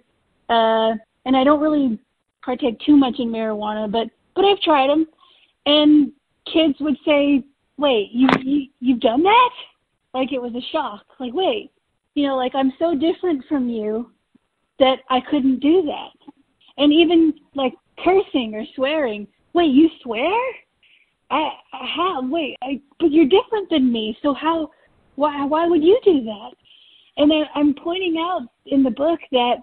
uh, 0.49 0.93
and 1.25 1.37
I 1.37 1.43
don't 1.43 1.61
really 1.61 1.99
partake 2.43 2.79
too 2.85 2.97
much 2.97 3.19
in 3.19 3.29
marijuana, 3.29 3.91
but 3.91 4.07
but 4.35 4.45
I've 4.45 4.61
tried 4.61 4.89
them, 4.89 5.07
and 5.65 6.11
kids 6.51 6.75
would 6.79 6.97
say, 7.05 7.43
"Wait, 7.77 8.09
you, 8.11 8.27
you 8.41 8.67
you've 8.79 8.99
done 8.99 9.23
that?" 9.23 9.49
Like 10.13 10.33
it 10.33 10.41
was 10.41 10.53
a 10.55 10.71
shock. 10.71 11.05
Like, 11.19 11.33
wait, 11.33 11.71
you 12.15 12.27
know, 12.27 12.35
like 12.35 12.53
I'm 12.55 12.73
so 12.79 12.95
different 12.95 13.43
from 13.47 13.69
you 13.69 14.11
that 14.79 14.99
I 15.09 15.19
couldn't 15.21 15.59
do 15.59 15.83
that. 15.83 16.33
And 16.77 16.93
even 16.93 17.33
like 17.55 17.73
cursing 18.03 18.55
or 18.55 18.63
swearing. 18.75 19.27
Wait, 19.53 19.71
you 19.71 19.89
swear? 20.03 20.31
I 21.31 21.51
how? 21.71 22.27
Wait, 22.27 22.55
I 22.61 22.81
but 22.99 23.11
you're 23.11 23.25
different 23.25 23.69
than 23.69 23.91
me. 23.91 24.17
So 24.21 24.33
how? 24.33 24.69
Why 25.15 25.45
why 25.45 25.67
would 25.67 25.83
you 25.83 25.99
do 26.03 26.23
that? 26.23 26.51
And 27.17 27.29
then 27.29 27.43
I'm 27.55 27.73
pointing 27.73 28.17
out 28.17 28.47
in 28.67 28.83
the 28.83 28.91
book 28.91 29.19
that 29.31 29.57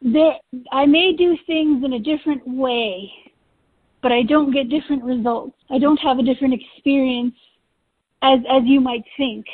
there 0.00 0.34
I 0.72 0.86
may 0.86 1.12
do 1.12 1.36
things 1.46 1.84
in 1.84 1.94
a 1.94 1.98
different 1.98 2.46
way 2.46 3.12
but 4.06 4.12
I 4.12 4.22
don't 4.22 4.52
get 4.52 4.68
different 4.68 5.02
results. 5.02 5.56
I 5.68 5.80
don't 5.80 5.96
have 5.96 6.20
a 6.20 6.22
different 6.22 6.54
experience 6.54 7.34
as 8.22 8.38
as 8.48 8.62
you 8.64 8.80
might 8.80 9.02
think 9.16 9.44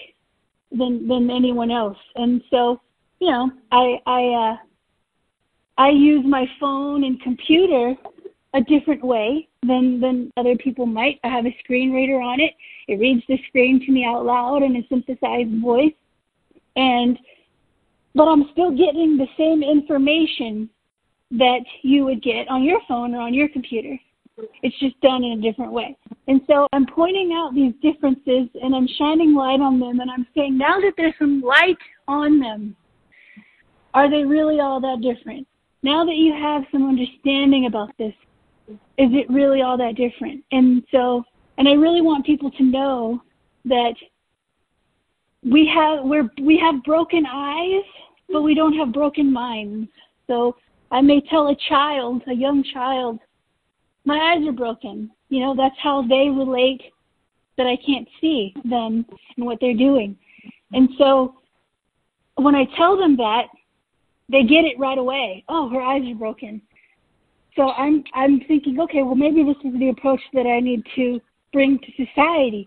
than 0.77 1.09
than 1.09 1.31
anyone 1.31 1.71
else. 1.71 1.99
And 2.17 2.43
so, 2.51 2.81
you 3.21 3.31
know, 3.31 3.51
I 3.71 4.01
I 4.07 4.23
uh 4.29 4.57
I 5.79 5.91
use 5.91 6.25
my 6.27 6.47
phone 6.61 7.05
and 7.05 7.21
computer 7.23 7.95
a 8.55 8.61
different 8.61 9.05
way 9.05 9.49
than 9.63 10.01
than 10.01 10.31
other 10.37 10.57
people 10.57 10.87
might. 10.87 11.19
I 11.25 11.29
have 11.29 11.47
a 11.47 11.57
screen 11.61 11.93
reader 11.93 12.21
on 12.21 12.41
it. 12.41 12.53
It 12.89 12.99
reads 12.99 13.23
the 13.29 13.39
screen 13.49 13.85
to 13.87 13.93
me 13.93 14.05
out 14.05 14.25
loud 14.25 14.63
in 14.63 14.77
a 14.77 14.87
synthesized 14.89 15.63
voice. 15.63 15.95
And 16.77 17.19
but 18.15 18.25
I'm 18.25 18.49
still 18.53 18.71
getting 18.71 19.17
the 19.17 19.29
same 19.39 19.63
information 19.63 20.69
that 21.33 21.65
you 21.83 22.05
would 22.05 22.23
get 22.23 22.49
on 22.49 22.63
your 22.63 22.81
phone 22.87 23.15
or 23.15 23.21
on 23.21 23.33
your 23.33 23.49
computer. 23.49 23.99
It's 24.63 24.79
just 24.79 25.01
done 25.01 25.25
in 25.25 25.39
a 25.39 25.43
different 25.43 25.73
way. 25.73 25.97
And 26.29 26.41
so 26.47 26.67
I'm 26.73 26.87
pointing 26.87 27.33
out 27.33 27.55
these 27.55 27.75
differences 27.83 28.49
and 28.61 28.75
I'm 28.75 28.89
shining 28.99 29.35
light 29.35 29.61
on 29.61 29.79
them 29.79 30.01
and 30.01 30.11
I'm 30.11 30.27
saying 30.37 30.57
now 30.57 30.81
that 30.81 30.95
there's 30.97 31.15
some 31.19 31.41
light 31.41 31.79
on 32.09 32.39
them, 32.39 32.77
are 33.95 34.11
they 34.11 34.25
really 34.25 34.61
all 34.61 34.81
that 34.81 35.01
different? 35.03 35.47
Now 35.83 36.05
that 36.05 36.17
you 36.17 36.33
have 36.33 36.63
some 36.73 36.89
understanding 36.89 37.67
about 37.67 37.91
this, 37.99 38.15
is 38.69 39.11
it 39.13 39.29
really 39.29 39.63
all 39.63 39.77
that 39.79 39.97
different? 39.97 40.45
And 40.53 40.83
so, 40.91 41.25
and 41.59 41.69
I 41.69 41.73
really 41.73 42.01
want 42.01 42.25
people 42.25 42.51
to 42.53 42.63
know 42.63 43.23
that 43.65 43.95
we 45.45 45.71
have 45.75 46.05
we're 46.05 46.31
we 46.41 46.57
have 46.59 46.83
broken 46.85 47.27
eyes, 47.27 47.85
but 48.29 48.43
we 48.43 48.55
don't 48.55 48.75
have 48.75 48.93
broken 48.93 49.33
minds. 49.33 49.89
So 50.27 50.57
I 50.91 51.01
may 51.01 51.21
tell 51.21 51.49
a 51.49 51.57
child, 51.69 52.23
a 52.29 52.35
young 52.35 52.65
child, 52.73 53.19
my 54.05 54.17
eyes 54.17 54.47
are 54.47 54.53
broken. 54.53 55.11
You 55.29 55.41
know, 55.41 55.55
that's 55.57 55.77
how 55.83 56.03
they 56.03 56.29
relate 56.29 56.83
that 57.57 57.67
I 57.67 57.77
can't 57.85 58.09
see 58.21 58.55
them 58.65 59.05
and 59.37 59.47
what 59.47 59.59
they're 59.61 59.77
doing. 59.77 60.17
And 60.73 60.89
so 60.99 61.37
when 62.37 62.55
I 62.55 62.65
tell 62.77 62.97
them 62.97 63.17
that, 63.17 63.47
they 64.31 64.43
get 64.43 64.65
it 64.65 64.79
right 64.79 64.99
away. 64.99 65.45
Oh, 65.49 65.69
her 65.69 65.81
eyes 65.81 66.03
are 66.11 66.15
broken. 66.15 66.63
So 67.57 67.71
I'm 67.73 68.03
I'm 68.15 68.41
thinking, 68.49 68.81
okay, 68.81 69.03
well 69.03 69.15
maybe 69.15 69.45
this 69.45 69.57
is 69.65 69.79
the 69.79 69.91
approach 69.91 70.21
that 70.33 70.47
I 70.47 70.61
need 70.61 70.83
to 70.97 71.21
bring 71.53 71.79
to 71.79 72.07
society. 72.07 72.67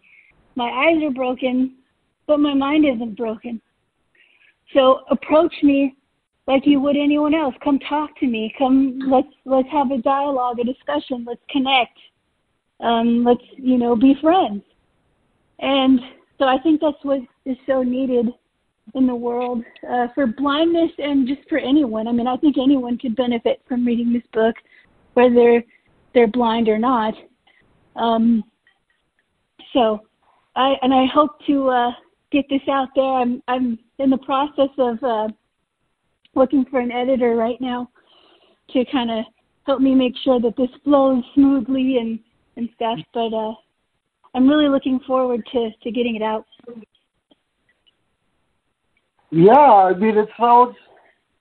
My 0.55 0.69
eyes 0.69 1.03
are 1.03 1.13
broken, 1.13 1.75
but 2.27 2.39
my 2.39 2.53
mind 2.53 2.85
isn't 2.85 3.17
broken. 3.17 3.59
So 4.73 5.01
approach 5.09 5.53
me 5.63 5.95
like 6.47 6.65
you 6.65 6.79
would 6.79 6.95
anyone 6.95 7.33
else. 7.33 7.55
Come 7.63 7.79
talk 7.79 8.17
to 8.19 8.27
me. 8.27 8.53
Come 8.57 8.99
let's 9.07 9.27
let's 9.45 9.69
have 9.71 9.91
a 9.91 9.97
dialogue, 9.97 10.59
a 10.59 10.63
discussion. 10.63 11.25
Let's 11.27 11.41
connect. 11.49 11.97
Um, 12.79 13.23
let's 13.23 13.43
you 13.57 13.77
know 13.77 13.95
be 13.95 14.15
friends. 14.21 14.63
And 15.59 15.99
so 16.37 16.45
I 16.45 16.57
think 16.59 16.81
that's 16.81 17.03
what 17.03 17.21
is 17.45 17.57
so 17.65 17.81
needed 17.81 18.27
in 18.93 19.07
the 19.07 19.15
world 19.15 19.63
uh, 19.89 20.07
for 20.13 20.27
blindness 20.27 20.91
and 20.99 21.27
just 21.27 21.47
for 21.49 21.57
anyone. 21.57 22.07
I 22.07 22.11
mean, 22.11 22.27
I 22.27 22.37
think 22.37 22.57
anyone 22.57 22.97
could 22.97 23.15
benefit 23.15 23.61
from 23.67 23.85
reading 23.85 24.13
this 24.13 24.23
book, 24.33 24.55
whether 25.13 25.63
they're 26.13 26.27
blind 26.27 26.69
or 26.69 26.77
not. 26.77 27.13
Um, 27.95 28.43
so, 29.73 30.01
I 30.55 30.75
and 30.81 30.93
I 30.93 31.05
hope 31.05 31.31
to 31.47 31.69
uh, 31.69 31.91
get 32.31 32.45
this 32.49 32.61
out 32.69 32.89
there. 32.95 33.05
I'm 33.05 33.41
I'm 33.47 33.79
in 33.99 34.09
the 34.09 34.17
process 34.17 34.69
of 34.77 35.03
uh, 35.03 35.27
looking 36.35 36.65
for 36.69 36.79
an 36.79 36.91
editor 36.91 37.35
right 37.35 37.59
now 37.59 37.89
to 38.71 38.83
kind 38.91 39.11
of 39.11 39.25
help 39.65 39.81
me 39.81 39.95
make 39.95 40.13
sure 40.23 40.39
that 40.39 40.55
this 40.57 40.69
flows 40.83 41.23
smoothly 41.33 41.97
and 41.97 42.19
and 42.57 42.69
stuff. 42.75 42.99
But 43.13 43.33
uh, 43.33 43.53
I'm 44.33 44.47
really 44.47 44.69
looking 44.69 44.99
forward 45.05 45.41
to 45.51 45.69
to 45.83 45.91
getting 45.91 46.15
it 46.15 46.21
out. 46.21 46.45
Yeah, 49.31 49.53
I 49.53 49.93
mean 49.93 50.17
it 50.17 50.29
sounds 50.39 50.75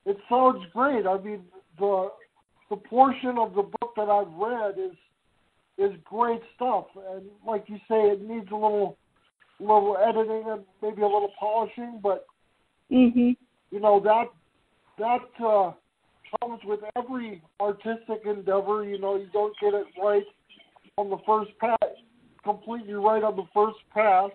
it 0.06 0.16
sounds 0.28 0.64
great. 0.72 1.06
I 1.06 1.18
mean 1.18 1.44
the 1.78 2.10
the 2.70 2.76
portion 2.76 3.36
of 3.38 3.54
the 3.54 3.62
book 3.62 3.92
that 3.96 4.08
I've 4.08 4.32
read 4.32 4.78
is 4.78 4.96
is 5.76 5.92
great 6.04 6.40
stuff, 6.54 6.86
and 7.10 7.24
like 7.46 7.64
you 7.66 7.76
say, 7.88 8.10
it 8.10 8.22
needs 8.22 8.48
a 8.50 8.54
little 8.54 8.96
little 9.60 9.96
editing 9.96 10.44
and 10.46 10.64
maybe 10.82 11.02
a 11.02 11.06
little 11.06 11.32
polishing, 11.38 12.00
but 12.02 12.26
mhm. 12.90 13.36
you 13.70 13.80
know 13.80 14.00
that 14.00 14.26
that 14.98 15.44
uh, 15.44 15.72
comes 16.40 16.60
with 16.64 16.80
every 16.96 17.42
artistic 17.60 18.22
endeavor. 18.24 18.84
You 18.84 18.98
know, 18.98 19.16
you 19.16 19.28
don't 19.32 19.54
get 19.60 19.74
it 19.74 19.86
right 20.02 20.24
on 20.96 21.10
the 21.10 21.18
first 21.26 21.50
pass, 21.58 21.78
completely 22.42 22.94
right 22.94 23.22
on 23.22 23.36
the 23.36 23.46
first 23.52 23.78
pass. 23.92 24.30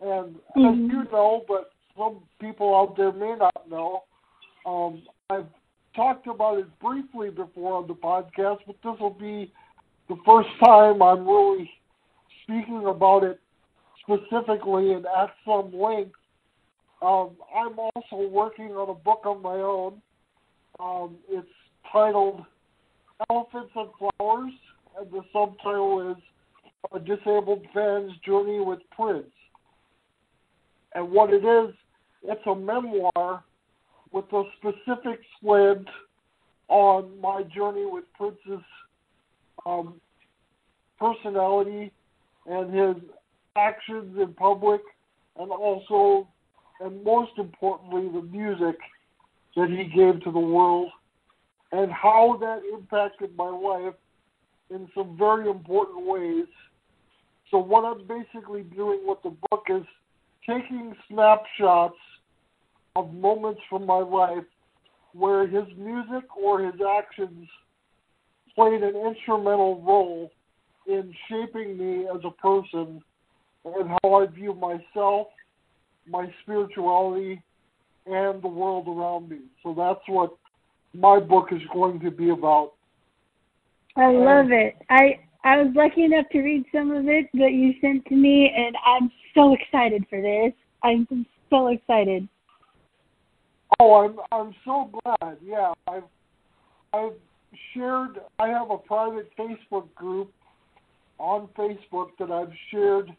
And 0.00 0.36
mm-hmm. 0.56 0.66
as 0.66 0.90
you 0.90 1.04
know, 1.12 1.44
but 1.46 1.70
some 1.96 2.20
people 2.40 2.74
out 2.74 2.96
there 2.96 3.12
may 3.12 3.36
not 3.38 3.68
know, 3.68 4.04
um, 4.66 5.02
I've 5.28 5.46
talked 5.94 6.26
about 6.26 6.58
it 6.58 6.66
briefly 6.80 7.30
before 7.30 7.74
on 7.74 7.88
the 7.88 7.94
podcast, 7.94 8.58
but 8.66 8.76
this 8.82 9.00
will 9.00 9.10
be 9.18 9.52
the 10.08 10.16
first 10.26 10.48
time 10.64 11.02
I'm 11.02 11.26
really 11.26 11.70
speaking 12.42 12.84
about 12.86 13.24
it 13.24 13.40
specifically 14.02 14.92
and 14.92 15.06
at 15.06 15.30
some 15.44 15.72
length 15.72 16.12
um, 17.02 17.30
I'm 17.54 17.78
also 17.78 18.28
working 18.28 18.72
on 18.72 18.90
a 18.90 18.94
book 18.94 19.22
of 19.24 19.40
my 19.40 19.54
own. 19.54 20.00
Um, 20.78 21.16
it's 21.28 21.46
titled 21.92 22.42
Elephants 23.28 23.72
and 23.74 23.88
Flowers, 23.98 24.52
and 24.98 25.10
the 25.10 25.22
subtitle 25.32 26.10
is 26.10 26.22
A 26.94 26.98
Disabled 26.98 27.64
Fan's 27.74 28.12
Journey 28.24 28.60
with 28.60 28.80
Prince. 28.94 29.26
And 30.94 31.10
what 31.10 31.32
it 31.32 31.44
is, 31.44 31.74
it's 32.22 32.46
a 32.46 32.54
memoir 32.54 33.44
with 34.12 34.24
a 34.32 34.42
specific 34.58 35.20
slant 35.40 35.86
on 36.68 37.20
my 37.20 37.42
journey 37.42 37.86
with 37.86 38.04
Prince's 38.16 38.64
um, 39.66 40.00
personality 40.98 41.92
and 42.46 42.72
his 42.72 42.96
actions 43.56 44.16
in 44.20 44.32
public, 44.34 44.80
and 45.38 45.50
also, 45.50 46.26
and 46.80 47.04
most 47.04 47.32
importantly, 47.38 48.08
the 48.12 48.26
music 48.26 48.76
that 49.56 49.68
he 49.68 49.84
gave 49.84 50.22
to 50.24 50.30
the 50.30 50.38
world, 50.38 50.90
and 51.72 51.90
how 51.92 52.36
that 52.40 52.62
impacted 52.72 53.36
my 53.36 53.48
life 53.48 53.94
in 54.70 54.88
some 54.94 55.16
very 55.18 55.48
important 55.48 56.06
ways. 56.06 56.46
So, 57.50 57.58
what 57.58 57.84
I'm 57.84 58.06
basically 58.06 58.62
doing 58.62 59.00
with 59.04 59.18
the 59.22 59.36
book 59.50 59.64
is 59.68 59.84
taking 60.48 60.94
snapshots 61.08 61.98
of 62.96 63.12
moments 63.12 63.60
from 63.68 63.86
my 63.86 63.98
life 63.98 64.44
where 65.12 65.46
his 65.46 65.66
music 65.76 66.24
or 66.36 66.64
his 66.64 66.80
actions 66.98 67.48
played 68.54 68.82
an 68.82 68.94
instrumental 68.96 69.82
role 69.82 70.30
in 70.86 71.14
shaping 71.28 71.76
me 71.76 72.06
as 72.06 72.20
a 72.24 72.30
person 72.42 73.02
and 73.64 73.90
how 74.02 74.14
I 74.14 74.26
view 74.26 74.54
myself, 74.54 75.28
my 76.10 76.32
spirituality, 76.42 77.42
and 78.06 78.42
the 78.42 78.48
world 78.48 78.88
around 78.88 79.28
me. 79.28 79.38
So 79.62 79.74
that's 79.76 80.00
what 80.08 80.36
my 80.94 81.20
book 81.20 81.48
is 81.52 81.62
going 81.72 82.00
to 82.00 82.10
be 82.10 82.30
about. 82.30 82.72
I 83.96 84.10
love 84.10 84.50
it. 84.50 84.76
I 84.88 85.20
I 85.44 85.56
was 85.56 85.72
lucky 85.74 86.04
enough 86.04 86.26
to 86.32 86.40
read 86.40 86.64
some 86.72 86.90
of 86.90 87.08
it 87.08 87.26
that 87.34 87.52
you 87.52 87.74
sent 87.80 88.04
to 88.06 88.14
me, 88.14 88.52
and 88.54 88.76
I'm 88.84 89.10
so 89.34 89.54
excited 89.54 90.04
for 90.10 90.20
this. 90.20 90.52
I'm 90.82 91.06
so 91.48 91.68
excited. 91.68 92.28
Oh, 93.78 93.94
I'm 94.04 94.20
I'm 94.32 94.54
so 94.64 94.90
glad. 95.02 95.38
Yeah, 95.44 95.72
I've 95.88 96.04
I've 96.92 97.14
shared. 97.74 98.20
I 98.38 98.48
have 98.48 98.70
a 98.70 98.78
private 98.78 99.30
Facebook 99.38 99.92
group 99.94 100.32
on 101.18 101.48
Facebook 101.56 102.08
that 102.18 102.30
I've 102.30 102.52
shared 102.70 103.10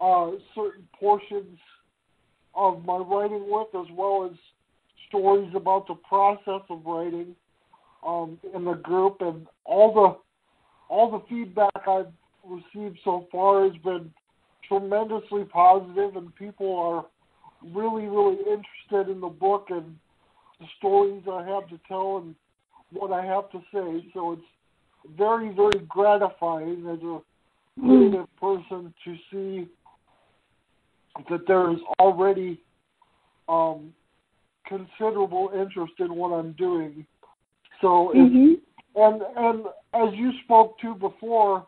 uh, 0.00 0.32
certain 0.54 0.86
portions 0.98 1.58
of 2.54 2.84
my 2.84 2.96
writing 2.98 3.46
with, 3.48 3.68
as 3.74 3.86
well 3.94 4.28
as 4.30 4.36
stories 5.08 5.52
about 5.54 5.86
the 5.86 5.94
process 5.94 6.62
of 6.70 6.84
writing 6.84 7.34
um, 8.06 8.38
in 8.54 8.64
the 8.64 8.74
group, 8.74 9.16
and 9.20 9.46
all 9.64 9.92
the 9.92 10.16
all 10.92 11.10
the 11.10 11.22
feedback 11.28 11.88
I've 11.88 12.12
received 12.44 12.98
so 13.04 13.26
far 13.32 13.64
has 13.64 13.76
been 13.82 14.10
tremendously 14.68 15.44
positive, 15.44 16.16
and 16.16 16.34
people 16.36 16.78
are 16.78 17.06
really, 17.74 18.06
really 18.06 18.38
interested 18.38 19.12
in 19.12 19.20
the 19.20 19.28
book 19.28 19.66
and 19.70 19.96
the 20.60 20.66
stories 20.78 21.22
I 21.30 21.44
have 21.46 21.68
to 21.68 21.80
tell 21.88 22.18
and 22.18 22.34
what 22.90 23.12
I 23.12 23.24
have 23.24 23.50
to 23.50 23.58
say. 23.72 24.04
So 24.12 24.32
it's 24.32 24.42
very, 25.16 25.54
very 25.54 25.84
gratifying 25.88 26.86
as 26.88 27.02
a 27.02 27.20
creative 27.80 28.36
person 28.40 28.92
to 29.04 29.16
see 29.30 29.68
that 31.28 31.40
there's 31.46 31.78
already 31.98 32.60
um, 33.48 33.92
considerable 34.66 35.50
interest 35.54 35.94
in 35.98 36.14
what 36.14 36.30
I'm 36.30 36.52
doing. 36.52 37.06
So, 37.80 38.12
mm-hmm. 38.14 38.54
and 38.96 39.22
and 39.36 39.66
as 39.94 40.14
you 40.14 40.32
spoke 40.44 40.78
to 40.80 40.94
before, 40.94 41.66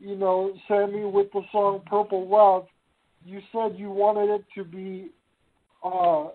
you 0.00 0.16
know, 0.16 0.54
Sammy, 0.66 1.04
with 1.04 1.30
the 1.32 1.42
song 1.52 1.82
"Purple 1.86 2.28
Love," 2.28 2.66
you 3.24 3.40
said 3.52 3.78
you 3.78 3.90
wanted 3.90 4.30
it 4.34 4.44
to 4.54 4.64
be, 4.64 5.10
uh, 5.84 6.28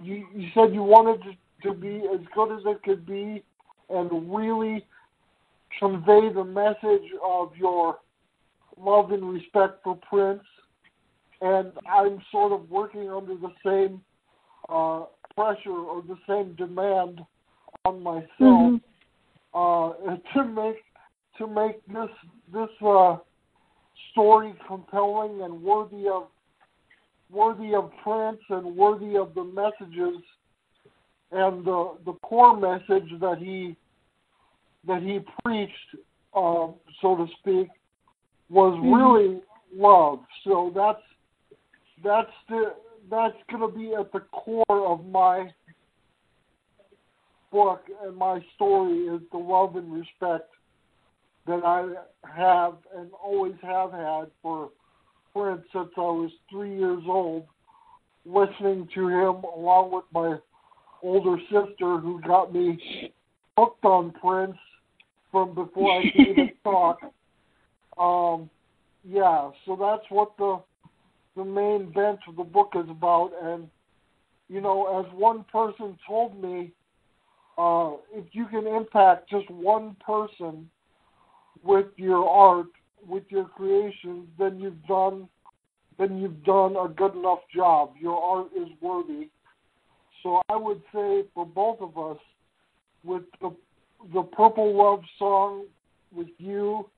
you 0.00 0.26
you 0.34 0.48
said 0.54 0.72
you 0.72 0.82
wanted 0.82 1.22
to, 1.22 1.68
to 1.68 1.74
be 1.74 2.02
as 2.12 2.20
good 2.34 2.56
as 2.56 2.62
it 2.64 2.82
could 2.82 3.06
be, 3.06 3.42
and 3.90 4.34
really 4.34 4.84
convey 5.78 6.32
the 6.32 6.44
message 6.44 7.08
of 7.24 7.54
your 7.56 7.98
love 8.78 9.12
and 9.12 9.32
respect 9.32 9.82
for 9.84 9.98
Prince. 10.08 10.42
And 11.42 11.72
I'm 11.90 12.22
sort 12.30 12.52
of 12.52 12.70
working 12.70 13.10
under 13.10 13.34
the 13.34 13.52
same 13.64 14.00
uh, 14.68 15.04
pressure 15.34 15.70
or 15.70 16.02
the 16.02 16.16
same 16.28 16.54
demand 16.54 17.20
on 17.84 18.02
myself 18.02 18.28
mm-hmm. 18.40 18.78
uh, 19.54 20.16
to 20.34 20.44
make 20.44 20.76
to 21.38 21.46
make 21.46 21.84
this 21.86 22.10
this 22.52 22.68
uh, 22.86 23.16
story 24.12 24.54
compelling 24.66 25.42
and 25.42 25.62
worthy 25.62 26.06
of 26.08 26.28
worthy 27.30 27.74
of 27.74 27.90
Prince 28.02 28.40
and 28.50 28.76
worthy 28.76 29.16
of 29.16 29.34
the 29.34 29.42
messages 29.42 30.22
and 31.32 31.64
the 31.64 31.96
the 32.04 32.12
core 32.22 32.56
message 32.56 33.08
that 33.20 33.38
he 33.38 33.76
that 34.86 35.02
he 35.02 35.20
preached, 35.44 35.72
uh, 36.34 36.68
so 37.00 37.16
to 37.16 37.26
speak, 37.40 37.68
was 38.50 38.74
mm-hmm. 38.74 38.92
really 38.92 39.40
love. 39.74 40.20
So 40.44 40.72
that's 40.74 41.02
that's 42.04 42.30
the 42.48 42.74
that's 43.10 43.36
going 43.50 43.68
to 43.68 43.76
be 43.76 43.94
at 43.94 44.12
the 44.12 44.20
core 44.32 44.64
of 44.68 45.04
my 45.06 45.50
book 47.50 47.82
and 48.04 48.16
my 48.16 48.40
story 48.54 49.06
is 49.06 49.20
the 49.30 49.38
love 49.38 49.76
and 49.76 49.92
respect 49.92 50.48
that 51.46 51.64
I 51.64 51.88
have 52.36 52.74
and 52.96 53.10
always 53.22 53.54
have 53.62 53.92
had 53.92 54.30
for 54.40 54.70
Prince 55.34 55.62
since 55.72 55.88
I 55.96 56.00
was 56.00 56.30
three 56.50 56.78
years 56.78 57.02
old, 57.06 57.44
listening 58.24 58.88
to 58.94 59.08
him 59.08 59.42
along 59.44 59.92
with 59.92 60.04
my 60.12 60.36
older 61.02 61.36
sister 61.50 61.98
who 61.98 62.20
got 62.26 62.54
me 62.54 63.12
hooked 63.58 63.84
on 63.84 64.12
Prince 64.12 64.56
from 65.30 65.54
before 65.54 65.98
I 65.98 66.02
could 66.10 66.28
even 66.28 66.50
talk. 66.64 67.00
Um, 67.98 68.48
yeah, 69.04 69.50
so 69.66 69.76
that's 69.76 70.08
what 70.10 70.36
the 70.38 70.62
the 71.36 71.44
main 71.44 71.90
bent 71.92 72.20
of 72.28 72.36
the 72.36 72.44
book 72.44 72.72
is 72.74 72.88
about. 72.88 73.32
And 73.42 73.68
you 74.48 74.60
know, 74.60 75.00
as 75.00 75.12
one 75.14 75.44
person 75.50 75.98
told 76.06 76.40
me, 76.40 76.72
uh, 77.58 77.92
if 78.12 78.24
you 78.32 78.46
can 78.46 78.66
impact 78.66 79.30
just 79.30 79.50
one 79.50 79.96
person 80.04 80.68
with 81.62 81.86
your 81.96 82.28
art, 82.28 82.66
with 83.06 83.24
your 83.28 83.44
creations, 83.44 84.28
then 84.38 84.58
you've 84.60 84.84
done 84.86 85.28
then 85.98 86.18
you've 86.18 86.42
done 86.44 86.74
a 86.76 86.88
good 86.88 87.14
enough 87.14 87.40
job. 87.54 87.92
Your 88.00 88.20
art 88.20 88.48
is 88.56 88.68
worthy. 88.80 89.28
So 90.22 90.40
I 90.48 90.56
would 90.56 90.82
say 90.92 91.24
for 91.34 91.44
both 91.44 91.80
of 91.80 91.98
us, 91.98 92.18
with 93.04 93.22
the 93.40 93.54
the 94.12 94.22
Purple 94.22 94.76
Love 94.76 95.02
song 95.18 95.66
with 96.12 96.28
you 96.38 96.88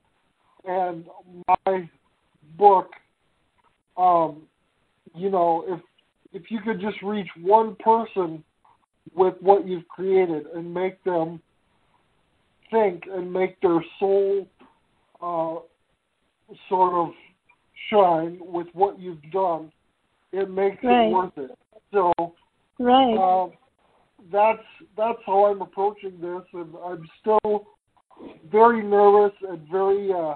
and 0.65 1.05
my 1.47 1.89
book, 2.57 2.89
um, 3.97 4.43
you 5.13 5.29
know, 5.29 5.63
if 5.67 5.81
if 6.33 6.51
you 6.51 6.59
could 6.61 6.81
just 6.81 7.01
reach 7.01 7.27
one 7.41 7.75
person 7.77 8.43
with 9.15 9.35
what 9.39 9.67
you've 9.67 9.87
created 9.87 10.45
and 10.53 10.73
make 10.73 11.01
them 11.03 11.41
think 12.71 13.03
and 13.11 13.31
make 13.31 13.59
their 13.61 13.83
soul 13.99 14.47
uh, 15.21 15.55
sort 16.67 16.93
of 16.93 17.13
shine 17.89 18.39
with 18.41 18.67
what 18.73 18.99
you've 18.99 19.21
done, 19.31 19.71
it 20.31 20.49
makes 20.49 20.83
right. 20.83 21.07
it 21.07 21.11
worth 21.11 21.37
it. 21.37 21.51
So, 21.93 22.11
right. 22.79 23.15
Um, 23.15 23.51
that's 24.31 24.63
that's 24.97 25.19
how 25.25 25.45
I'm 25.45 25.61
approaching 25.61 26.19
this, 26.19 26.43
and 26.53 26.73
I'm 26.83 27.07
still 27.21 27.67
very 28.51 28.83
nervous 28.83 29.35
and 29.47 29.59
very 29.71 30.11
uh, 30.11 30.35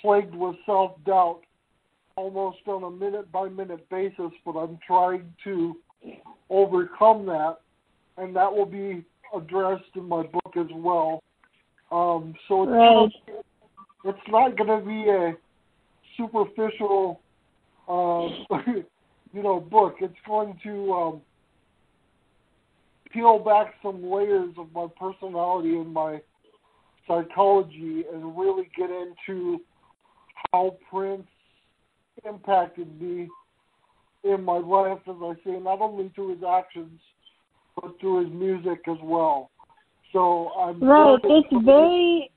plagued 0.00 0.34
with 0.34 0.56
self 0.64 0.92
doubt, 1.04 1.40
almost 2.16 2.58
on 2.66 2.82
a 2.84 2.90
minute 2.90 3.30
by 3.30 3.48
minute 3.48 3.88
basis. 3.90 4.32
But 4.44 4.52
I'm 4.52 4.78
trying 4.86 5.32
to 5.44 5.76
overcome 6.50 7.26
that, 7.26 7.58
and 8.16 8.34
that 8.36 8.52
will 8.52 8.66
be 8.66 9.04
addressed 9.34 9.84
in 9.94 10.08
my 10.08 10.22
book 10.22 10.56
as 10.56 10.66
well. 10.74 11.22
Um, 11.92 12.34
so 12.48 12.64
it's 12.64 12.72
right. 12.72 12.94
not, 12.94 13.10
it's 14.04 14.28
not 14.28 14.56
going 14.56 14.80
to 14.80 14.86
be 14.86 15.08
a 15.08 15.36
superficial, 16.16 17.20
uh, 17.88 18.28
you 19.32 19.42
know, 19.42 19.60
book. 19.60 19.96
It's 20.00 20.14
going 20.26 20.58
to 20.64 20.92
um, 20.92 21.20
peel 23.12 23.38
back 23.38 23.74
some 23.82 24.02
layers 24.10 24.54
of 24.58 24.72
my 24.72 24.86
personality 24.98 25.76
and 25.76 25.92
my 25.92 26.20
psychology 27.06 28.04
and 28.12 28.36
really 28.36 28.68
get 28.76 28.90
into 28.90 29.60
how 30.52 30.76
Prince 30.90 31.26
impacted 32.24 33.00
me 33.00 33.28
in 34.24 34.42
my 34.42 34.58
life, 34.58 34.98
as 35.08 35.16
I 35.20 35.34
say, 35.44 35.58
not 35.58 35.80
only 35.80 36.10
through 36.14 36.34
his 36.34 36.44
actions, 36.48 37.00
but 37.80 37.98
through 38.00 38.24
his 38.24 38.32
music 38.32 38.80
as 38.88 38.98
well. 39.02 39.50
So 40.12 40.50
I'm 40.58 40.82
right. 40.82 41.18
It's 41.22 41.64
very, 41.64 42.30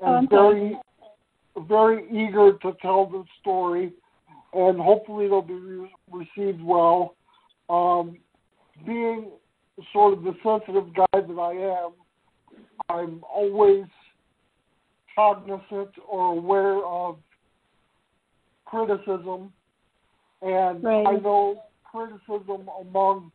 and 0.00 0.28
very, 0.28 0.78
very 1.68 2.06
eager 2.08 2.52
to 2.62 2.76
tell 2.80 3.06
the 3.06 3.24
story, 3.40 3.92
and 4.54 4.80
hopefully 4.80 5.26
it'll 5.26 5.42
be 5.42 5.54
re- 5.54 5.94
received 6.10 6.62
well. 6.62 7.16
Um, 7.68 8.18
being 8.86 9.30
sort 9.92 10.14
of 10.14 10.24
the 10.24 10.34
sensitive 10.42 10.94
guy 10.94 11.20
that 11.20 11.38
I 11.38 11.84
am, 11.84 11.92
I'm 12.88 13.22
always 13.32 13.84
cognizant 15.14 15.90
or 16.08 16.32
aware 16.32 16.84
of 16.84 17.18
criticism, 18.70 19.52
and 20.42 20.82
right. 20.82 21.06
I 21.06 21.12
know 21.16 21.62
criticism 21.90 22.68
among 22.80 23.32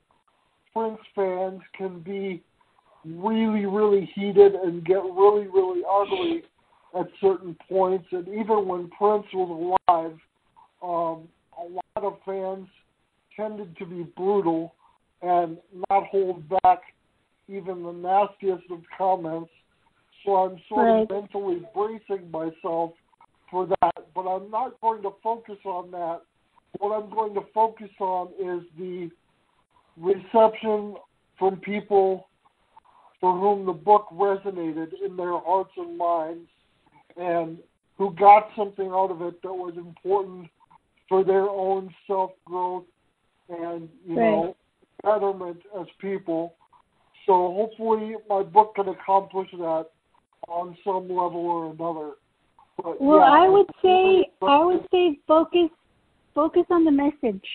Prince 0.74 1.00
fans 1.14 1.62
can 1.78 2.00
be 2.00 2.42
really, 3.06 3.66
really 3.66 4.10
heated 4.16 4.56
and 4.56 4.84
get 4.86 4.96
really, 4.96 5.48
really 5.48 5.82
ugly 5.90 6.44
at 6.98 7.08
certain 7.22 7.56
points. 7.70 8.08
And 8.12 8.28
even 8.28 8.68
when 8.68 8.90
Prince 8.90 9.26
was 9.34 9.78
alive, 9.90 10.18
um, 10.82 11.28
a 11.58 11.98
lot 11.98 12.14
of 12.14 12.18
fans 12.26 12.68
tended 13.36 13.78
to 13.78 13.86
be 13.86 14.04
brutal 14.18 14.74
and 15.22 15.58
not 15.90 16.08
hold 16.08 16.44
back 16.64 16.82
even 17.48 17.84
the 17.84 17.92
nastiest 17.92 18.70
of 18.72 18.82
comments. 18.98 19.52
So 20.26 20.36
I'm 20.36 20.58
sort 20.68 20.86
right. 20.86 21.02
of 21.04 21.10
mentally 21.10 21.62
bracing 21.74 22.32
myself 22.32 22.94
for 23.56 23.68
that. 23.68 24.14
But 24.14 24.28
I'm 24.28 24.52
not 24.52 24.82
going 24.82 25.02
to 25.04 25.12
focus 25.24 25.56
on 25.64 25.90
that. 25.92 26.20
What 26.80 26.92
I'm 26.92 27.10
going 27.10 27.34
to 27.36 27.42
focus 27.54 27.90
on 28.02 28.28
is 28.38 28.68
the 28.78 29.10
reception 29.96 30.96
from 31.40 31.62
people 31.62 32.28
for 33.22 33.40
whom 33.40 33.66
the 33.66 33.72
book 33.72 34.08
resonated 34.14 34.90
in 35.06 35.16
their 35.16 35.40
hearts 35.40 35.72
and 35.78 35.98
minds 35.98 36.50
and 37.16 37.58
who 37.98 38.14
got 38.16 38.50
something 38.58 38.90
out 38.90 39.10
of 39.10 39.22
it 39.22 39.42
that 39.42 39.54
was 39.54 39.74
important 39.78 40.50
for 41.08 41.24
their 41.24 41.48
own 41.48 41.96
self 42.08 42.32
growth 42.44 42.84
and 43.48 43.88
you 44.06 44.18
right. 44.18 44.32
know 44.32 44.56
betterment 45.02 45.62
as 45.80 45.88
people. 46.02 46.56
So 47.26 47.54
hopefully 47.54 48.16
my 48.28 48.44
book 48.44 48.76
can 48.76 48.90
accomplish 48.90 49.48
that 49.52 49.86
on 50.50 50.78
some 50.84 51.04
level 51.04 51.46
or 51.46 51.72
another. 51.72 52.16
But, 52.78 53.02
well, 53.02 53.20
yeah, 53.20 53.26
I 53.26 53.50
would 53.50 53.70
say 53.82 54.30
I 54.42 54.64
would 54.64 54.86
say 54.92 55.20
focus 55.28 55.70
focus 56.34 56.64
on 56.70 56.86
the 56.86 56.92
message 56.92 57.46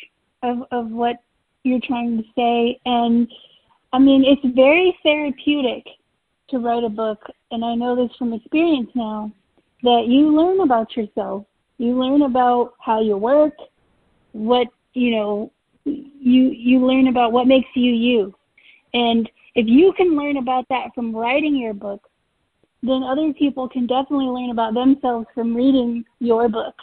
of 0.42 0.62
of 0.70 0.90
what 0.90 1.16
you're 1.62 1.80
trying 1.80 2.16
to 2.16 2.24
say 2.34 2.80
and 2.86 3.28
I 3.92 3.98
mean 3.98 4.24
it's 4.24 4.54
very 4.54 4.96
therapeutic 5.02 5.84
to 6.48 6.58
write 6.58 6.84
a 6.84 6.88
book 6.88 7.22
and 7.50 7.64
I 7.64 7.74
know 7.74 7.94
this 7.94 8.14
from 8.16 8.32
experience 8.32 8.90
now 8.94 9.30
that 9.82 10.06
you 10.08 10.34
learn 10.34 10.60
about 10.60 10.96
yourself. 10.96 11.44
You 11.78 11.98
learn 11.98 12.22
about 12.22 12.74
how 12.78 13.00
you 13.00 13.16
work, 13.16 13.54
what, 14.32 14.68
you 14.92 15.12
know, 15.12 15.52
you 15.84 16.50
you 16.50 16.86
learn 16.86 17.08
about 17.08 17.32
what 17.32 17.46
makes 17.46 17.68
you 17.74 17.92
you. 17.92 18.34
And 18.92 19.30
if 19.54 19.66
you 19.66 19.92
can 19.96 20.16
learn 20.16 20.36
about 20.36 20.66
that 20.68 20.94
from 20.94 21.14
writing 21.14 21.56
your 21.56 21.74
book, 21.74 22.06
then 22.82 23.02
other 23.02 23.32
people 23.32 23.68
can 23.68 23.86
definitely 23.86 24.26
learn 24.26 24.50
about 24.50 24.74
themselves 24.74 25.26
from 25.34 25.54
reading 25.54 26.04
your 26.18 26.48
book. 26.48 26.74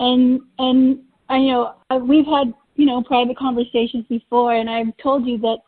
And 0.00 0.40
and 0.58 1.00
I 1.28 1.38
know 1.38 1.74
we've 2.00 2.26
had 2.26 2.52
you 2.76 2.86
know 2.86 3.02
private 3.02 3.38
conversations 3.38 4.04
before, 4.08 4.54
and 4.54 4.68
I've 4.68 4.96
told 5.02 5.26
you 5.26 5.38
that 5.38 5.58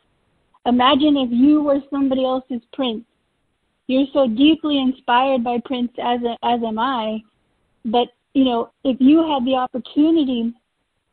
imagine 0.66 1.16
if 1.16 1.30
you 1.30 1.62
were 1.62 1.80
somebody 1.90 2.24
else's 2.24 2.62
prince. 2.72 3.04
You're 3.86 4.06
so 4.14 4.26
deeply 4.26 4.78
inspired 4.78 5.44
by 5.44 5.58
Prince 5.62 5.92
as 6.02 6.20
a, 6.22 6.38
as 6.42 6.62
am 6.66 6.78
I, 6.78 7.22
but 7.84 8.08
you 8.32 8.44
know 8.44 8.72
if 8.82 8.96
you 9.00 9.18
had 9.30 9.44
the 9.44 9.54
opportunity 9.54 10.54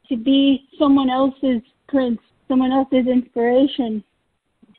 to 0.08 0.18
be 0.18 0.68
someone 0.78 1.10
else's 1.10 1.62
prince, 1.88 2.20
someone 2.48 2.72
else's 2.72 3.08
inspiration, 3.08 4.04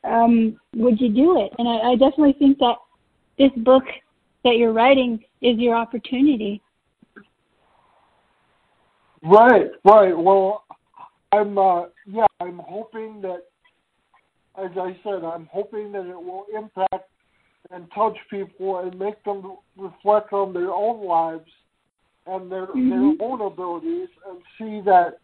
um, 0.03 0.59
would 0.75 0.99
you 0.99 1.09
do 1.09 1.39
it? 1.39 1.51
And 1.57 1.67
I, 1.67 1.91
I 1.91 1.95
definitely 1.95 2.33
think 2.33 2.57
that 2.59 2.75
this 3.37 3.51
book 3.57 3.83
that 4.43 4.57
you're 4.57 4.73
writing 4.73 5.23
is 5.41 5.57
your 5.57 5.75
opportunity. 5.75 6.61
Right, 9.23 9.71
right. 9.85 10.17
Well, 10.17 10.65
I'm 11.31 11.57
uh, 11.57 11.85
yeah, 12.05 12.25
I'm 12.41 12.59
hoping 12.59 13.21
that, 13.21 13.43
as 14.57 14.71
I 14.77 14.97
said, 15.03 15.23
I'm 15.23 15.47
hoping 15.51 15.91
that 15.93 16.05
it 16.05 16.17
will 16.17 16.45
impact 16.53 17.09
and 17.71 17.87
touch 17.95 18.17
people 18.29 18.79
and 18.79 18.97
make 18.99 19.23
them 19.23 19.57
reflect 19.77 20.33
on 20.33 20.53
their 20.53 20.71
own 20.71 21.05
lives 21.05 21.49
and 22.27 22.51
their 22.51 22.67
mm-hmm. 22.67 22.89
their 22.89 23.27
own 23.27 23.41
abilities 23.41 24.09
and 24.29 24.41
see 24.57 24.81
that 24.85 25.19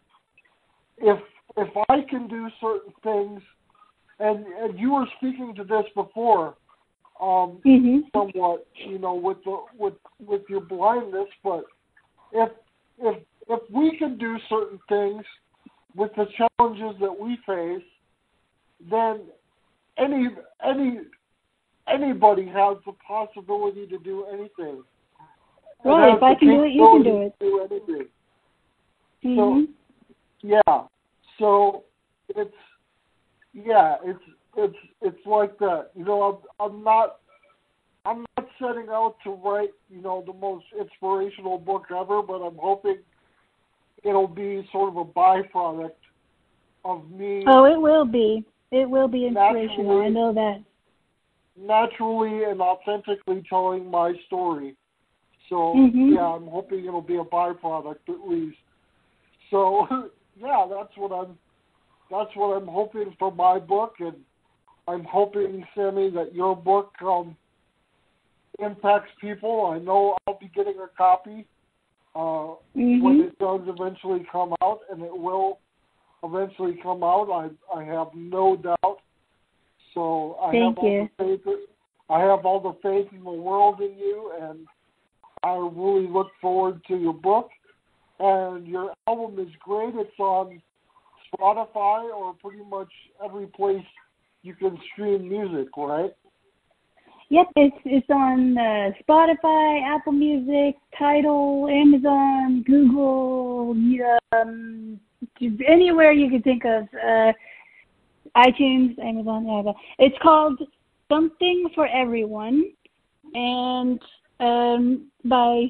if 0.98 1.20
if 1.56 1.68
I 1.88 2.00
can 2.08 2.26
do 2.26 2.48
certain 2.60 2.92
things, 3.02 3.42
and 4.18 4.46
and 4.46 4.78
you 4.78 4.94
were 4.94 5.06
speaking 5.18 5.54
to 5.56 5.64
this 5.64 5.84
before, 5.94 6.54
um, 7.20 7.60
mm-hmm. 7.66 7.98
somewhat, 8.14 8.66
you 8.74 8.98
know, 8.98 9.14
with 9.14 9.38
the 9.44 9.58
with 9.78 9.94
with 10.24 10.42
your 10.48 10.62
blindness, 10.62 11.28
but 11.44 11.64
if 12.32 12.50
if 12.98 13.22
if 13.48 13.60
we 13.70 13.96
can 13.98 14.16
do 14.16 14.38
certain 14.48 14.78
things 14.88 15.24
with 15.94 16.10
the 16.16 16.26
challenges 16.36 16.98
that 17.00 17.14
we 17.18 17.38
face, 17.46 17.86
then 18.90 19.20
any 19.98 20.28
any 20.66 21.00
anybody 21.92 22.46
has 22.46 22.78
the 22.86 22.92
possibility 23.06 23.86
to 23.86 23.98
do 23.98 24.24
anything. 24.32 24.82
Right, 25.84 26.14
if 26.14 26.22
I 26.22 26.34
can 26.34 26.48
do 26.48 26.64
it, 26.64 26.72
you 26.72 26.86
can 26.92 27.02
do 27.02 27.22
it. 27.22 27.34
Do 27.38 27.68
anything. 27.70 28.08
Mm-hmm. 29.24 29.36
So 29.36 29.66
yeah, 30.42 30.86
so 31.38 31.84
it's 32.30 32.54
yeah, 33.52 33.96
it's 34.04 34.20
it's 34.56 34.76
it's 35.02 35.26
like 35.26 35.58
that. 35.58 35.90
You 35.94 36.04
know, 36.04 36.42
I'm 36.58 36.72
I'm 36.72 36.84
not 36.84 37.18
I'm 38.04 38.24
not 38.36 38.48
setting 38.60 38.88
out 38.90 39.16
to 39.24 39.30
write 39.30 39.70
you 39.88 40.02
know 40.02 40.22
the 40.26 40.32
most 40.32 40.66
inspirational 40.78 41.58
book 41.58 41.84
ever, 41.90 42.22
but 42.22 42.36
I'm 42.36 42.56
hoping 42.56 42.98
it'll 44.02 44.28
be 44.28 44.66
sort 44.72 44.90
of 44.90 44.96
a 44.96 45.04
byproduct 45.04 45.90
of 46.84 47.10
me. 47.10 47.44
Oh, 47.46 47.64
it 47.64 47.80
will 47.80 48.04
be. 48.04 48.44
It 48.70 48.88
will 48.88 49.08
be 49.08 49.26
inspirational. 49.26 50.02
I 50.02 50.08
know 50.08 50.32
that. 50.32 50.62
Naturally 51.56 52.44
and 52.44 52.60
authentically 52.60 53.42
telling 53.48 53.90
my 53.90 54.14
story. 54.26 54.76
So 55.48 55.74
mm-hmm. 55.76 56.14
yeah, 56.14 56.20
I'm 56.20 56.46
hoping 56.46 56.84
it'll 56.86 57.02
be 57.02 57.16
a 57.16 57.24
byproduct 57.24 58.08
at 58.08 58.28
least. 58.28 58.56
So 59.50 59.86
yeah, 60.40 60.66
that's 60.70 60.96
what 60.96 61.12
I'm 61.12 61.36
that's 62.10 62.34
what 62.34 62.56
I'm 62.56 62.68
hoping 62.68 63.14
for 63.18 63.32
my 63.32 63.58
book 63.58 63.94
and 63.98 64.16
I'm 64.90 65.04
hoping, 65.04 65.64
Sammy, 65.74 66.10
that 66.10 66.34
your 66.34 66.56
book 66.56 66.92
um, 67.02 67.36
impacts 68.58 69.10
people. 69.20 69.66
I 69.66 69.78
know 69.78 70.16
I'll 70.26 70.38
be 70.38 70.50
getting 70.54 70.74
a 70.78 70.88
copy 70.96 71.46
uh, 72.14 72.18
mm-hmm. 72.18 73.02
when 73.02 73.20
it 73.20 73.38
does 73.38 73.60
eventually 73.66 74.26
come 74.30 74.54
out, 74.62 74.80
and 74.90 75.02
it 75.02 75.16
will 75.16 75.60
eventually 76.24 76.78
come 76.82 77.02
out. 77.04 77.30
I 77.30 77.78
I 77.78 77.84
have 77.84 78.08
no 78.14 78.56
doubt. 78.56 78.98
So 79.94 80.36
I 80.42 80.50
Thank 80.50 80.76
have 80.76 80.84
all 80.84 81.08
the 81.18 81.36
faith. 81.38 81.54
I 82.08 82.20
have 82.20 82.44
all 82.44 82.60
the 82.60 82.76
faith 82.82 83.12
in 83.12 83.22
the 83.22 83.30
world 83.30 83.80
in 83.80 83.96
you, 83.96 84.32
and 84.40 84.66
I 85.44 85.54
really 85.54 86.08
look 86.08 86.28
forward 86.40 86.80
to 86.88 86.96
your 86.96 87.14
book. 87.14 87.50
And 88.18 88.66
your 88.66 88.92
album 89.06 89.38
is 89.38 89.52
great. 89.60 89.94
It's 89.94 90.18
on 90.18 90.60
Spotify 91.32 92.04
or 92.12 92.34
pretty 92.34 92.62
much 92.68 92.90
every 93.24 93.46
place 93.46 93.84
you 94.42 94.54
can 94.54 94.78
stream 94.92 95.28
music, 95.28 95.68
right? 95.76 96.12
Yep, 97.28 97.46
it's 97.54 97.76
it's 97.84 98.10
on 98.10 98.58
uh, 98.58 98.90
Spotify, 99.02 99.82
Apple 99.86 100.12
Music, 100.12 100.76
Tidal, 100.98 101.68
Amazon, 101.68 102.64
Google, 102.66 103.70
um, 104.32 104.98
anywhere 105.40 106.12
you 106.12 106.28
can 106.28 106.42
think 106.42 106.64
of. 106.64 106.88
Uh, 106.94 107.32
iTunes, 108.36 108.98
Amazon, 108.98 109.46
yeah. 109.46 109.72
It's 109.98 110.16
called 110.22 110.60
Something 111.08 111.68
for 111.74 111.86
Everyone, 111.86 112.72
and 113.34 114.00
um, 114.40 115.06
by 115.24 115.66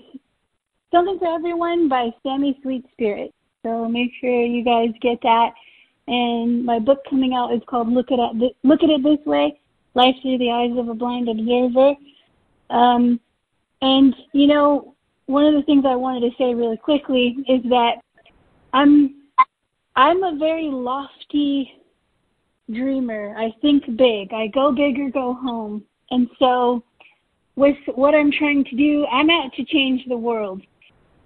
Something 0.90 1.18
for 1.18 1.34
Everyone 1.34 1.88
by 1.88 2.10
Sammy 2.22 2.58
SweetSpirit. 2.64 3.32
So 3.64 3.86
make 3.88 4.10
sure 4.20 4.44
you 4.44 4.64
guys 4.64 4.88
get 5.02 5.18
that. 5.22 5.50
And 6.10 6.64
my 6.64 6.80
book 6.80 6.98
coming 7.08 7.34
out 7.34 7.54
is 7.54 7.62
called 7.68 7.88
Look 7.88 8.10
at 8.10 8.18
It 8.18 8.56
Look 8.64 8.82
at 8.82 8.90
It 8.90 9.02
This 9.04 9.24
Way: 9.24 9.60
Life 9.94 10.16
Through 10.20 10.38
the 10.38 10.50
Eyes 10.50 10.76
of 10.76 10.88
a 10.88 10.94
Blind 10.94 11.28
Observer. 11.28 11.94
Um, 12.68 13.20
and 13.80 14.14
you 14.32 14.48
know, 14.48 14.96
one 15.26 15.46
of 15.46 15.54
the 15.54 15.62
things 15.62 15.84
I 15.86 15.94
wanted 15.94 16.28
to 16.28 16.36
say 16.36 16.52
really 16.52 16.76
quickly 16.76 17.36
is 17.48 17.62
that 17.70 18.02
I'm 18.72 19.22
I'm 19.94 20.24
a 20.24 20.36
very 20.36 20.68
lofty 20.68 21.70
dreamer. 22.72 23.36
I 23.38 23.54
think 23.62 23.84
big. 23.96 24.32
I 24.32 24.48
go 24.48 24.72
big 24.72 24.98
or 24.98 25.10
go 25.10 25.34
home. 25.34 25.84
And 26.10 26.28
so 26.40 26.82
with 27.54 27.76
what 27.94 28.16
I'm 28.16 28.32
trying 28.32 28.64
to 28.64 28.76
do, 28.76 29.06
I'm 29.12 29.30
out 29.30 29.52
to 29.54 29.64
change 29.64 30.02
the 30.08 30.16
world. 30.16 30.60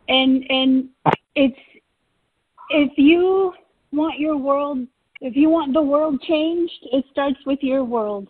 And 0.09 0.45
and 0.51 0.89
it's 1.35 1.59
if 2.69 2.93
you 2.99 3.55
want 3.95 4.19
your 4.19 4.37
world 4.37 4.87
if 5.21 5.37
you 5.37 5.49
want 5.49 5.73
the 5.73 5.83
world 5.83 6.21
changed, 6.21 6.87
it 6.93 7.05
starts 7.11 7.39
with 7.47 7.59
your 7.63 7.83
world. 7.83 8.29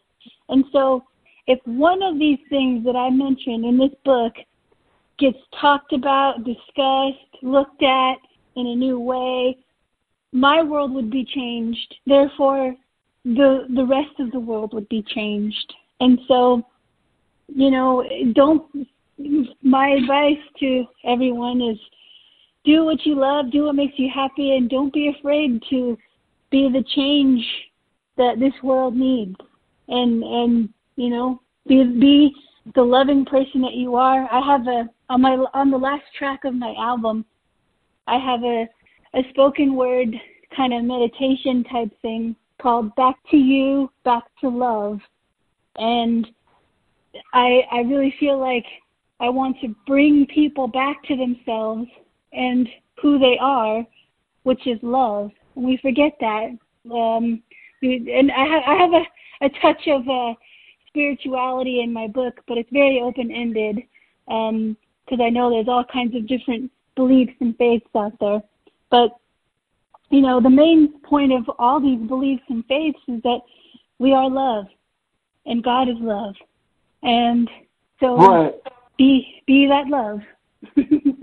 And 0.49 0.65
so 0.73 1.03
if 1.49 1.59
one 1.65 2.03
of 2.03 2.21
these 2.21 2.39
things 2.49 2.85
that 2.85 2.97
I 2.97 3.11
mentioned 3.11 3.65
in 3.65 3.79
this 3.79 3.95
book 4.05 4.33
gets 5.19 5.39
talked 5.61 5.93
about, 5.93 6.45
discussed, 6.45 7.43
looked 7.43 7.83
at 7.83 8.15
in 8.55 8.69
a 8.69 8.77
new 8.77 9.01
way, 9.01 9.57
my 10.33 10.63
world 10.63 10.93
would 10.95 11.11
be 11.11 11.25
changed. 11.25 11.95
Therefore, 12.07 12.77
the 13.25 13.67
the 13.75 13.85
rest 13.85 14.21
of 14.21 14.31
the 14.31 14.41
world 14.41 14.73
would 14.75 14.89
be 14.89 15.03
changed. 15.03 15.75
And 16.01 16.21
so, 16.29 16.63
you 17.49 17.71
know, 17.71 18.05
don't 18.35 18.87
my 19.63 19.89
advice 19.89 20.43
to 20.61 20.85
everyone 21.05 21.61
is 21.61 21.79
do 22.65 22.85
what 22.85 23.05
you 23.05 23.15
love, 23.15 23.51
do 23.51 23.65
what 23.65 23.75
makes 23.75 23.99
you 23.99 24.09
happy 24.13 24.57
and 24.57 24.71
don't 24.71 24.93
be 24.93 25.15
afraid 25.19 25.63
to 25.71 25.97
be 26.51 26.71
the 26.73 26.85
change 26.95 27.45
that 28.17 28.39
this 28.39 28.55
world 28.63 28.97
needs. 28.97 29.37
And 29.89 30.23
and 30.23 30.69
you 30.97 31.11
know, 31.11 31.41
be 31.67 31.85
be 31.85 32.35
the 32.75 32.83
loving 32.83 33.25
person 33.25 33.61
that 33.63 33.75
you 33.75 33.97
are. 33.97 34.27
I 34.33 34.41
have 34.41 34.67
a 34.67 34.89
on 35.11 35.21
my 35.21 35.33
on 35.53 35.71
the 35.71 35.77
last 35.77 36.05
track 36.19 36.45
of 36.45 36.55
my 36.55 36.75
album, 36.79 37.25
I 38.07 38.19
have 38.19 38.43
a 38.43 38.67
a 39.15 39.29
spoken 39.31 39.77
word 39.77 40.09
kind 40.57 40.73
of 40.73 40.85
meditation 40.85 41.65
type 41.65 41.91
thing 42.01 42.35
called 42.61 42.95
Back 42.95 43.17
to 43.31 43.37
You, 43.37 43.91
Back 44.05 44.25
to 44.41 44.49
Love. 44.49 45.01
And 45.77 46.27
I 47.33 47.63
I 47.71 47.81
really 47.81 48.15
feel 48.19 48.39
like 48.39 48.65
I 49.21 49.29
want 49.29 49.61
to 49.61 49.75
bring 49.87 50.27
people 50.27 50.67
back 50.67 51.03
to 51.05 51.17
themselves 51.17 51.89
and 52.35 52.69
who 53.01 53.19
they 53.19 53.39
are, 53.41 53.87
which 54.43 54.67
is 54.67 54.79
love. 54.83 55.31
And 55.57 55.65
we 55.65 55.77
forget 55.79 56.13
that. 56.21 56.57
Um, 56.91 57.43
and 57.83 58.33
I 58.33 58.47
have 58.47 58.63
I 58.67 58.75
have 58.75 58.93
a, 58.93 59.47
a 59.47 59.49
touch 59.61 59.89
of 59.89 60.09
uh, 60.09 60.35
spirituality 60.89 61.81
in 61.81 61.93
my 61.93 62.07
book, 62.07 62.41
but 62.47 62.59
it's 62.59 62.71
very 62.71 63.01
open 63.01 63.31
ended 63.31 63.83
because 64.27 65.21
um, 65.21 65.21
I 65.21 65.29
know 65.29 65.51
there's 65.51 65.69
all 65.69 65.85
kinds 65.85 66.15
of 66.15 66.27
different 66.27 66.71
beliefs 66.97 67.35
and 67.41 67.57
faiths 67.57 67.87
out 67.95 68.13
there. 68.21 68.43
But 68.91 69.11
you 70.11 70.21
know, 70.21 70.41
the 70.41 70.51
main 70.51 71.01
point 71.01 71.33
of 71.33 71.51
all 71.59 71.81
these 71.81 72.01
beliefs 72.07 72.45
and 72.49 72.65
faiths 72.67 73.01
is 73.09 73.23
that 73.23 73.41
we 73.99 74.13
are 74.13 74.31
love, 74.31 74.67
and 75.47 75.63
God 75.63 75.89
is 75.89 75.97
love, 75.99 76.35
and 77.03 77.51
so 78.01 78.17
right. 78.17 78.55
be 78.99 79.43
be 79.47 79.67
that 79.67 79.89
love. 79.89 80.21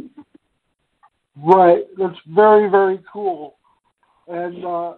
right. 1.43 1.83
That's 1.97 2.17
very 2.27 2.69
very 2.69 2.99
cool, 3.11 3.55
and 4.27 4.65
uh, 4.65 4.93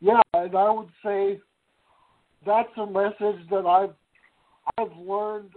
yeah, 0.00 0.20
and 0.34 0.54
I 0.56 0.70
would 0.70 0.88
say 1.04 1.40
that's 2.44 2.70
a 2.76 2.86
message 2.86 3.48
that 3.50 3.66
I've 3.66 3.94
I've 4.78 4.96
learned, 4.96 5.50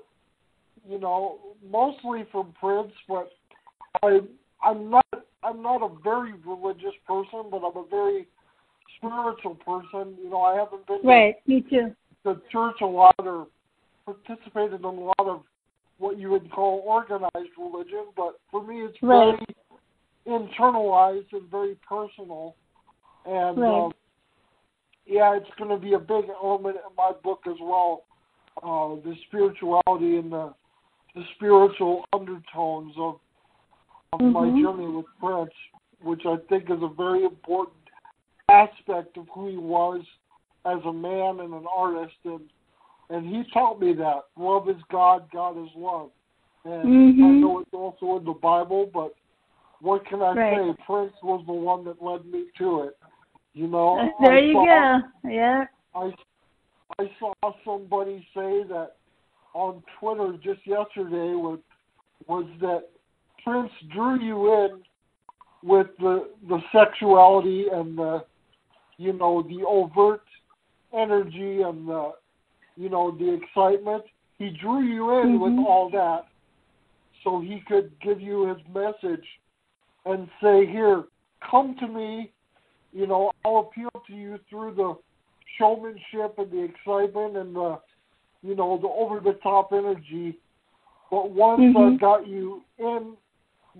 you 0.87 0.99
know, 0.99 1.39
mostly 1.69 2.25
from 2.31 2.53
Prince, 2.59 2.93
but 3.07 3.29
I 4.03 4.19
I'm 4.63 4.89
not 4.89 5.05
I'm 5.43 5.61
not 5.61 5.81
a 5.81 5.89
very 6.03 6.33
religious 6.45 6.95
person, 7.07 7.49
but 7.51 7.57
I'm 7.57 7.77
a 7.77 7.85
very 7.89 8.27
spiritual 8.97 9.55
person. 9.55 10.15
You 10.21 10.29
know, 10.29 10.41
I 10.41 10.55
haven't 10.55 10.85
been 10.87 10.99
right. 11.03 11.35
To, 11.45 11.51
Me 11.51 11.61
too. 11.61 11.95
The 12.23 12.41
church 12.51 12.75
a 12.81 12.85
lot 12.85 13.15
or 13.19 13.47
participated 14.05 14.79
in 14.79 14.85
a 14.85 14.91
lot 14.91 15.15
of 15.19 15.43
what 15.97 16.17
you 16.17 16.29
would 16.29 16.49
call 16.51 16.81
organized 16.85 17.51
religion, 17.57 18.05
but 18.15 18.39
for 18.49 18.65
me, 18.65 18.81
it's 18.81 18.97
right. 19.01 19.37
very 19.37 19.55
internalized 20.27 21.31
and 21.31 21.49
very 21.49 21.75
personal. 21.87 22.55
And 23.25 23.59
right. 23.59 23.85
um, 23.85 23.91
yeah, 25.05 25.35
it's 25.35 25.49
going 25.57 25.69
to 25.69 25.77
be 25.77 25.93
a 25.93 25.99
big 25.99 26.25
element 26.41 26.77
in 26.77 26.95
my 26.97 27.11
book 27.23 27.41
as 27.47 27.57
well. 27.61 28.03
Uh, 28.61 28.95
the 29.07 29.15
spirituality 29.27 30.17
and 30.17 30.31
the 30.31 30.53
the 31.15 31.23
spiritual 31.35 32.05
undertones 32.13 32.93
of 32.97 33.19
of 34.13 34.19
mm-hmm. 34.19 34.31
my 34.31 34.45
journey 34.61 34.87
with 34.87 35.05
Prince, 35.19 35.53
which 36.01 36.21
I 36.25 36.35
think 36.49 36.65
is 36.65 36.79
a 36.81 36.93
very 36.95 37.23
important 37.23 37.75
aspect 38.49 39.17
of 39.17 39.27
who 39.33 39.49
he 39.49 39.57
was 39.57 40.01
as 40.65 40.79
a 40.85 40.93
man 40.93 41.39
and 41.39 41.53
an 41.53 41.65
artist 41.73 42.15
and 42.25 42.41
and 43.09 43.25
he 43.25 43.43
taught 43.51 43.79
me 43.79 43.93
that 43.93 44.25
love 44.37 44.69
is 44.69 44.75
God, 44.91 45.27
God 45.33 45.57
is 45.63 45.69
love. 45.75 46.11
And 46.65 46.83
mm-hmm. 46.85 47.23
I 47.23 47.27
know 47.39 47.59
it's 47.59 47.73
also 47.73 48.17
in 48.17 48.25
the 48.25 48.33
Bible, 48.39 48.89
but 48.93 49.15
what 49.81 50.05
can 50.05 50.21
I 50.21 50.33
right. 50.33 50.57
say? 50.57 50.83
Prince 50.85 51.13
was 51.23 51.43
the 51.45 51.53
one 51.53 51.85
that 51.85 52.01
led 52.01 52.25
me 52.25 52.45
to 52.57 52.83
it. 52.83 52.97
You 53.53 53.67
know. 53.67 54.09
There 54.21 54.33
I 54.33 54.39
you 54.39 54.53
saw, 54.53 54.99
go. 55.23 55.29
Yeah. 55.29 55.65
I 55.95 56.11
I 56.99 57.11
saw 57.19 57.33
somebody 57.63 58.25
say 58.33 58.63
that 58.69 58.93
on 59.53 59.81
Twitter 59.99 60.33
just 60.43 60.65
yesterday 60.65 61.33
was 61.33 61.59
was 62.27 62.45
that 62.61 62.89
Prince 63.43 63.71
drew 63.93 64.19
you 64.21 64.53
in 64.65 64.81
with 65.63 65.87
the 65.99 66.29
the 66.47 66.59
sexuality 66.73 67.67
and 67.71 67.97
the 67.97 68.23
you 68.97 69.13
know 69.13 69.43
the 69.43 69.63
overt 69.65 70.23
energy 70.93 71.61
and 71.61 71.87
the 71.87 72.11
you 72.75 72.89
know 72.89 73.11
the 73.11 73.33
excitement. 73.33 74.03
He 74.37 74.49
drew 74.49 74.81
you 74.81 75.19
in 75.19 75.39
mm-hmm. 75.39 75.57
with 75.57 75.67
all 75.67 75.89
that 75.91 76.27
so 77.23 77.41
he 77.41 77.61
could 77.67 77.91
give 78.01 78.21
you 78.21 78.47
his 78.47 78.57
message 78.73 79.25
and 80.05 80.27
say, 80.41 80.65
"Here, 80.65 81.03
come 81.49 81.75
to 81.79 81.87
me. 81.87 82.31
You 82.91 83.07
know, 83.07 83.31
I'll 83.45 83.69
appeal 83.69 83.89
to 84.07 84.13
you 84.13 84.39
through 84.49 84.75
the 84.75 84.97
showmanship 85.57 86.35
and 86.37 86.51
the 86.51 86.63
excitement 86.63 87.37
and 87.37 87.55
the 87.55 87.79
you 88.41 88.55
know 88.55 88.77
the 88.81 88.87
over 88.87 89.19
the 89.19 89.37
top 89.41 89.69
energy. 89.73 90.37
But 91.11 91.31
once 91.31 91.61
mm-hmm. 91.61 91.93
I've 91.93 91.99
got 91.99 92.27
you 92.27 92.61
in 92.77 93.15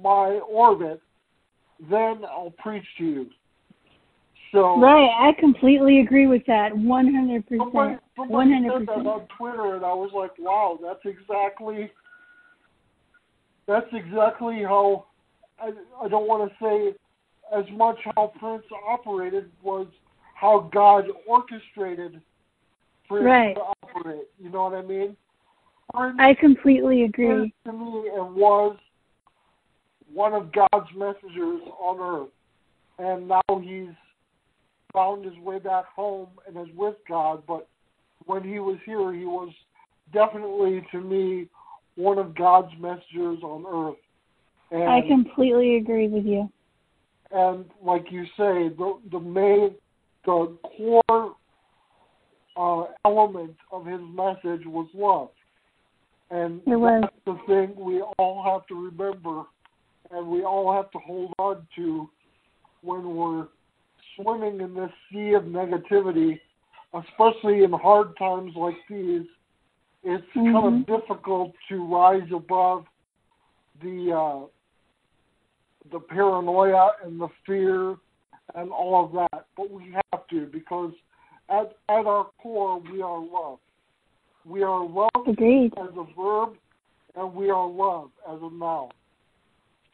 my 0.01 0.39
orbit, 0.49 1.01
then 1.89 2.23
I'll 2.25 2.53
preach 2.57 2.85
to 2.97 3.05
you. 3.05 3.29
So 4.51 4.79
right, 4.79 5.09
I 5.19 5.39
completely 5.39 6.01
agree 6.01 6.25
with 6.25 6.43
that. 6.47 6.75
One 6.75 7.13
hundred 7.13 7.47
percent. 7.47 8.01
One 8.15 8.51
hundred 8.51 8.87
percent. 8.87 9.07
on 9.07 9.27
Twitter, 9.37 9.75
and 9.75 9.85
I 9.85 9.93
was 9.93 10.09
like, 10.13 10.31
"Wow, 10.39 10.79
that's 10.81 11.05
exactly 11.05 11.91
that's 13.67 13.87
exactly 13.93 14.63
how." 14.63 15.05
I, 15.61 15.71
I 16.03 16.07
don't 16.07 16.27
want 16.27 16.49
to 16.49 16.55
say 16.63 16.97
as 17.57 17.65
much 17.75 17.97
how 18.15 18.31
Prince 18.39 18.63
operated 18.87 19.49
was 19.63 19.87
how 20.35 20.69
God 20.73 21.05
orchestrated 21.27 22.21
Prince 23.07 23.25
right. 23.25 23.55
to 23.55 23.61
operate. 23.83 24.27
You 24.39 24.49
know 24.49 24.63
what 24.63 24.73
I 24.73 24.81
mean? 24.81 25.17
Prince, 25.93 26.17
I 26.19 26.33
completely 26.39 27.03
agree. 27.03 27.53
to 27.65 27.73
me, 27.73 28.07
it 28.07 28.33
was 28.33 28.77
one 30.13 30.33
of 30.33 30.51
God's 30.51 30.89
messengers 30.95 31.61
on 31.79 31.99
earth. 31.99 32.29
And 32.99 33.27
now 33.27 33.41
he's 33.61 33.95
found 34.93 35.25
his 35.25 35.37
way 35.39 35.59
back 35.59 35.85
home 35.85 36.27
and 36.47 36.57
is 36.57 36.73
with 36.75 36.95
God. 37.07 37.43
But 37.47 37.67
when 38.25 38.43
he 38.43 38.59
was 38.59 38.77
here, 38.85 39.13
he 39.13 39.25
was 39.25 39.51
definitely, 40.13 40.85
to 40.91 41.01
me, 41.01 41.47
one 41.95 42.17
of 42.17 42.35
God's 42.35 42.71
messengers 42.79 43.39
on 43.43 43.65
earth. 43.67 43.97
And, 44.71 44.83
I 44.83 45.01
completely 45.07 45.77
agree 45.77 46.07
with 46.07 46.25
you. 46.25 46.49
And 47.31 47.65
like 47.83 48.05
you 48.11 48.25
say, 48.37 48.69
the 48.69 48.99
the 49.11 49.19
main, 49.19 49.75
the 50.25 50.57
core 50.63 51.35
uh, 52.57 52.85
element 53.05 53.55
of 53.71 53.85
his 53.85 54.01
message 54.01 54.65
was 54.65 54.87
love. 54.93 55.29
And 56.31 56.61
it 56.67 56.75
was. 56.75 57.01
that's 57.01 57.15
the 57.25 57.37
thing 57.47 57.73
we 57.83 58.01
all 58.17 58.43
have 58.43 58.67
to 58.67 58.75
remember 58.75 59.45
and 60.11 60.27
we 60.27 60.43
all 60.43 60.73
have 60.73 60.91
to 60.91 60.99
hold 60.99 61.33
on 61.37 61.67
to 61.75 62.09
when 62.81 63.15
we're 63.15 63.47
swimming 64.15 64.61
in 64.61 64.73
this 64.73 64.91
sea 65.11 65.33
of 65.33 65.43
negativity, 65.43 66.39
especially 66.93 67.63
in 67.63 67.71
hard 67.71 68.17
times 68.17 68.53
like 68.55 68.75
these. 68.89 69.25
It's 70.03 70.23
mm-hmm. 70.35 70.53
kind 70.53 70.89
of 70.89 71.01
difficult 71.01 71.53
to 71.69 71.85
rise 71.85 72.29
above 72.33 72.85
the 73.81 74.13
uh, 74.13 74.47
the 75.91 75.99
paranoia 75.99 76.91
and 77.03 77.19
the 77.19 77.29
fear 77.45 77.95
and 78.55 78.71
all 78.71 79.05
of 79.05 79.11
that, 79.13 79.45
but 79.55 79.69
we 79.69 79.93
have 80.11 80.27
to 80.27 80.45
because 80.47 80.91
at 81.49 81.75
at 81.89 82.05
our 82.05 82.27
core 82.41 82.79
we 82.79 83.01
are 83.01 83.19
love. 83.19 83.59
We 84.45 84.63
are 84.63 84.85
love 84.85 85.27
Agreed. 85.27 85.73
as 85.77 85.89
a 85.95 86.05
verb, 86.19 86.53
and 87.15 87.33
we 87.33 87.49
are 87.49 87.67
love 87.67 88.09
as 88.27 88.39
a 88.41 88.49
noun. 88.49 88.89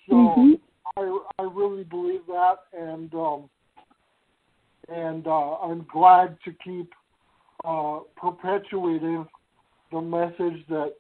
So 0.08 0.16
mm-hmm. 0.16 0.54
I 0.98 1.20
I 1.40 1.44
really 1.44 1.84
believe 1.84 2.22
that, 2.28 2.58
and 2.78 3.14
um, 3.14 3.50
and 4.88 5.26
uh, 5.28 5.56
I'm 5.56 5.86
glad 5.92 6.38
to 6.46 6.54
keep 6.64 6.94
uh, 7.64 8.00
perpetuating 8.16 9.26
the 9.92 10.02
message 10.02 10.66
that 10.70 10.94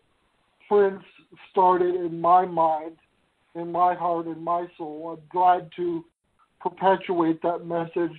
Prince 0.67 1.03
started 1.51 1.95
in 1.95 2.19
my 2.19 2.45
mind, 2.45 2.97
in 3.55 3.71
my 3.71 3.95
heart, 3.95 4.27
and 4.27 4.43
my 4.43 4.67
soul. 4.77 5.17
I'm 5.17 5.27
glad 5.29 5.69
to 5.77 6.03
perpetuate 6.59 7.41
that 7.41 7.65
message 7.65 8.17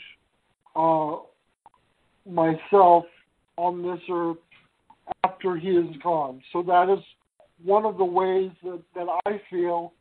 uh, 0.75 1.16
myself 2.29 3.05
on 3.57 3.83
this 3.83 4.01
earth 4.11 4.38
after 5.25 5.57
he 5.57 5.68
is 5.68 5.96
gone. 6.03 6.42
So 6.53 6.62
that 6.62 6.92
is 6.92 7.03
one 7.64 7.85
of 7.85 7.96
the 7.96 8.05
ways 8.05 8.51
that, 8.62 8.83
that 8.94 9.07
I 9.27 9.40
feel 9.51 9.92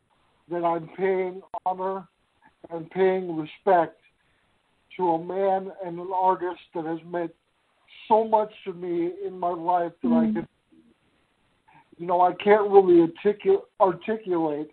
that 0.50 0.64
I'm 0.64 0.88
paying 0.96 1.42
honor 1.64 2.06
and 2.70 2.90
paying 2.90 3.36
respect 3.36 4.00
to 4.96 5.08
a 5.10 5.24
man 5.24 5.70
and 5.84 5.98
an 5.98 6.10
artist 6.14 6.60
that 6.74 6.84
has 6.84 6.98
meant 7.06 7.32
so 8.08 8.26
much 8.26 8.52
to 8.64 8.72
me 8.72 9.12
in 9.24 9.38
my 9.38 9.50
life 9.50 9.92
that 10.02 10.08
mm. 10.08 10.30
I 10.30 10.32
can, 10.32 10.48
you 11.98 12.06
know, 12.06 12.20
I 12.20 12.32
can't 12.42 12.70
really 12.70 13.06
articu- 13.06 13.62
articulate 13.80 14.70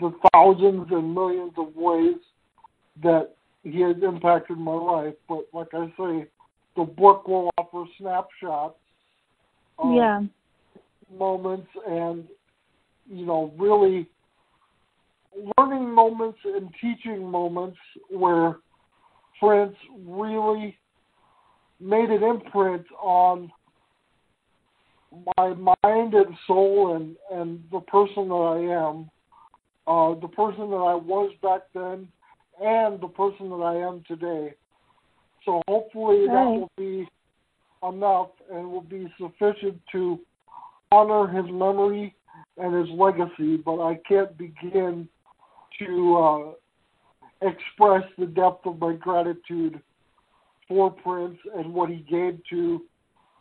the 0.00 0.12
thousands 0.32 0.86
and 0.90 1.14
millions 1.14 1.52
of 1.56 1.74
ways 1.74 2.16
that 3.02 3.34
he 3.62 3.80
has 3.80 3.96
impacted 4.02 4.58
my 4.58 4.72
life. 4.72 5.14
But 5.28 5.46
like 5.52 5.68
I 5.72 5.86
say, 5.98 6.26
the 6.76 6.84
book 6.84 7.26
will 7.28 7.50
offer 7.58 7.84
snapshots 7.98 8.78
yeah. 9.82 10.20
moments 11.16 11.68
and 11.86 12.24
you 13.08 13.26
know 13.26 13.52
really 13.58 14.08
learning 15.58 15.90
moments 15.92 16.38
and 16.44 16.70
teaching 16.80 17.28
moments 17.28 17.78
where 18.08 18.56
Prince 19.40 19.76
really 20.06 20.78
made 21.80 22.10
an 22.10 22.22
imprint 22.22 22.84
on 23.02 23.50
my 25.36 25.54
mind 25.54 26.14
and 26.14 26.36
soul 26.46 26.96
and 26.96 27.16
and 27.32 27.62
the 27.70 27.80
person 27.80 28.28
that 28.28 28.34
I 28.34 28.88
am, 28.88 29.10
uh, 29.86 30.14
the 30.20 30.28
person 30.28 30.70
that 30.70 30.76
I 30.76 30.94
was 30.94 31.32
back 31.42 31.62
then, 31.74 32.08
and 32.60 33.00
the 33.00 33.08
person 33.08 33.50
that 33.50 33.56
I 33.56 33.76
am 33.76 34.02
today. 34.06 34.54
So 35.44 35.60
hopefully 35.68 36.26
right. 36.26 36.34
that 36.34 36.50
will 36.50 36.70
be 36.76 37.08
enough 37.82 38.30
and 38.50 38.70
will 38.70 38.80
be 38.80 39.12
sufficient 39.18 39.80
to 39.92 40.18
honor 40.90 41.26
his 41.28 41.50
memory 41.50 42.14
and 42.56 42.74
his 42.74 42.88
legacy. 42.96 43.56
But 43.56 43.82
I 43.82 43.98
can't 44.08 44.36
begin 44.38 45.08
to 45.80 46.16
uh, 46.16 47.46
express 47.46 48.04
the 48.18 48.26
depth 48.26 48.66
of 48.66 48.78
my 48.78 48.94
gratitude 48.94 49.80
for 50.68 50.90
Prince 50.90 51.38
and 51.56 51.74
what 51.74 51.90
he 51.90 51.96
gave 51.96 52.38
to 52.50 52.82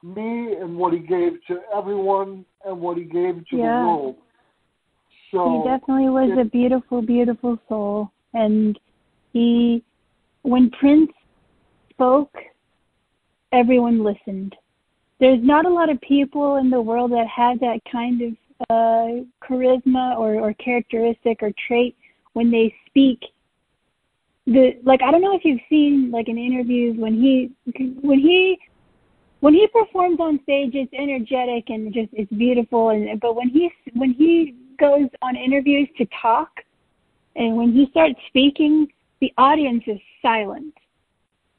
me 0.01 0.55
and 0.59 0.75
what 0.75 0.93
he 0.93 0.99
gave 0.99 1.33
to 1.47 1.61
everyone 1.75 2.45
and 2.65 2.79
what 2.79 2.97
he 2.97 3.03
gave 3.03 3.35
to 3.49 3.57
yeah. 3.57 3.79
the 3.79 3.87
world. 3.87 4.15
So 5.33 5.63
he 5.63 5.69
definitely 5.69 6.09
was 6.09 6.29
it, 6.31 6.39
a 6.39 6.45
beautiful, 6.45 7.01
beautiful 7.01 7.57
soul. 7.67 8.11
And 8.33 8.79
he, 9.33 9.83
when 10.43 10.69
Prince 10.69 11.11
spoke, 11.89 12.33
everyone 13.51 14.03
listened. 14.03 14.55
There's 15.19 15.43
not 15.43 15.65
a 15.65 15.69
lot 15.69 15.89
of 15.89 15.99
people 16.01 16.57
in 16.57 16.69
the 16.69 16.81
world 16.81 17.11
that 17.11 17.27
have 17.27 17.59
that 17.59 17.79
kind 17.91 18.21
of 18.21 18.33
uh, 18.69 19.23
charisma 19.43 20.17
or, 20.17 20.35
or 20.35 20.53
characteristic 20.53 21.39
or 21.41 21.51
trait 21.67 21.95
when 22.33 22.51
they 22.51 22.73
speak 22.87 23.19
the 24.45 24.73
like 24.83 25.01
I 25.01 25.11
don't 25.11 25.21
know 25.21 25.35
if 25.35 25.45
you've 25.45 25.61
seen 25.69 26.11
like 26.11 26.27
in 26.27 26.37
interviews 26.37 26.97
when 26.97 27.13
he 27.13 27.51
when 28.01 28.19
he 28.19 28.59
when 29.39 29.53
he 29.53 29.67
performs 29.67 30.19
on 30.19 30.39
stage 30.43 30.71
it's 30.73 30.91
energetic 30.93 31.69
and 31.69 31.93
just 31.93 32.09
it's 32.11 32.31
beautiful 32.33 32.89
and 32.89 33.19
but 33.21 33.35
when 33.35 33.47
he 33.49 33.71
when 33.93 34.13
he 34.13 34.55
goes 34.77 35.07
on 35.21 35.35
interviews 35.35 35.87
to 35.97 36.05
talk 36.21 36.49
and 37.35 37.55
when 37.55 37.71
he 37.71 37.87
starts 37.91 38.19
speaking 38.27 38.87
the 39.21 39.33
audience 39.37 39.83
is 39.87 39.99
silent 40.21 40.73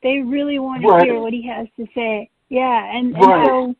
they 0.02 0.18
really 0.18 0.58
want 0.58 0.82
to 0.82 0.88
right. 0.88 1.04
hear 1.04 1.20
what 1.20 1.32
he 1.32 1.46
has 1.46 1.66
to 1.76 1.86
say 1.94 2.28
yeah 2.48 2.96
and, 2.96 3.14
right. 3.14 3.22
and 3.22 3.46
so 3.48 3.74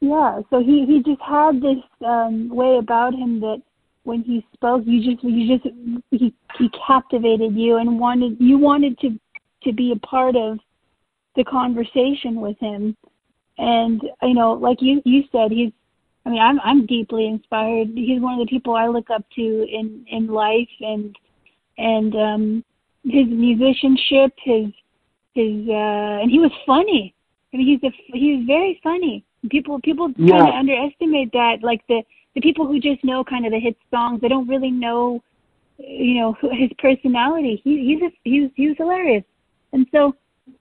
yeah 0.00 0.40
so 0.50 0.60
he 0.60 0.84
he 0.86 1.02
just 1.02 1.20
had 1.20 1.60
this 1.60 1.82
um 2.04 2.48
way 2.48 2.78
about 2.78 3.14
him 3.14 3.40
that 3.40 3.60
when 4.04 4.22
he 4.22 4.46
spoke 4.54 4.82
you 4.86 5.12
just 5.12 5.22
you 5.24 5.56
just 5.56 5.68
he 6.10 6.34
he 6.58 6.70
captivated 6.86 7.54
you 7.54 7.76
and 7.76 7.98
wanted 7.98 8.36
you 8.40 8.56
wanted 8.58 8.98
to 8.98 9.18
to 9.62 9.72
be 9.72 9.92
a 9.92 10.06
part 10.06 10.36
of 10.36 10.58
the 11.34 11.44
conversation 11.44 12.40
with 12.40 12.58
him 12.58 12.96
and 13.58 14.02
you 14.22 14.34
know 14.34 14.52
like 14.52 14.78
you 14.80 15.02
you 15.04 15.22
said 15.32 15.50
he's 15.50 15.72
i 16.26 16.28
mean 16.28 16.40
i'm 16.40 16.60
i'm 16.60 16.84
deeply 16.86 17.26
inspired 17.26 17.88
he's 17.94 18.20
one 18.20 18.38
of 18.38 18.46
the 18.46 18.50
people 18.50 18.74
i 18.74 18.86
look 18.86 19.08
up 19.10 19.24
to 19.34 19.66
in 19.70 20.04
in 20.08 20.26
life 20.26 20.68
and 20.80 21.16
and 21.78 22.14
um 22.14 22.64
his 23.04 23.26
musicianship 23.28 24.32
his 24.42 24.66
his 25.34 25.68
uh 25.68 26.20
and 26.20 26.30
he 26.30 26.38
was 26.38 26.52
funny 26.66 27.14
i 27.54 27.56
mean 27.56 27.66
he's 27.66 27.90
a 27.90 27.94
he's 28.12 28.46
very 28.46 28.78
funny 28.82 29.24
people 29.50 29.80
people 29.80 30.10
yeah. 30.16 30.36
kind 30.36 30.48
of 30.48 30.54
underestimate 30.54 31.32
that 31.32 31.58
like 31.62 31.86
the 31.88 32.02
the 32.36 32.40
people 32.42 32.66
who 32.66 32.78
just 32.78 33.02
know 33.02 33.24
kind 33.24 33.46
of 33.46 33.52
the 33.52 33.58
hit 33.58 33.76
songs, 33.90 34.20
they 34.20 34.28
don't 34.28 34.46
really 34.46 34.70
know, 34.70 35.22
you 35.78 36.20
know, 36.20 36.36
his 36.52 36.70
personality. 36.78 37.60
He, 37.64 37.98
he's 37.98 38.02
a, 38.02 38.12
he's 38.22 38.50
he's 38.54 38.76
hilarious, 38.76 39.24
and 39.72 39.86
so, 39.90 40.14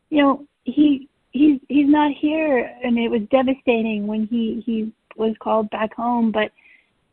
you 0.10 0.24
know, 0.24 0.48
he 0.64 1.10
he's 1.32 1.60
he's 1.68 1.88
not 1.88 2.12
here, 2.20 2.72
and 2.84 2.98
it 2.98 3.10
was 3.10 3.22
devastating 3.30 4.08
when 4.08 4.26
he 4.28 4.64
he 4.66 4.92
was 5.16 5.36
called 5.40 5.70
back 5.70 5.94
home. 5.94 6.32
But 6.32 6.52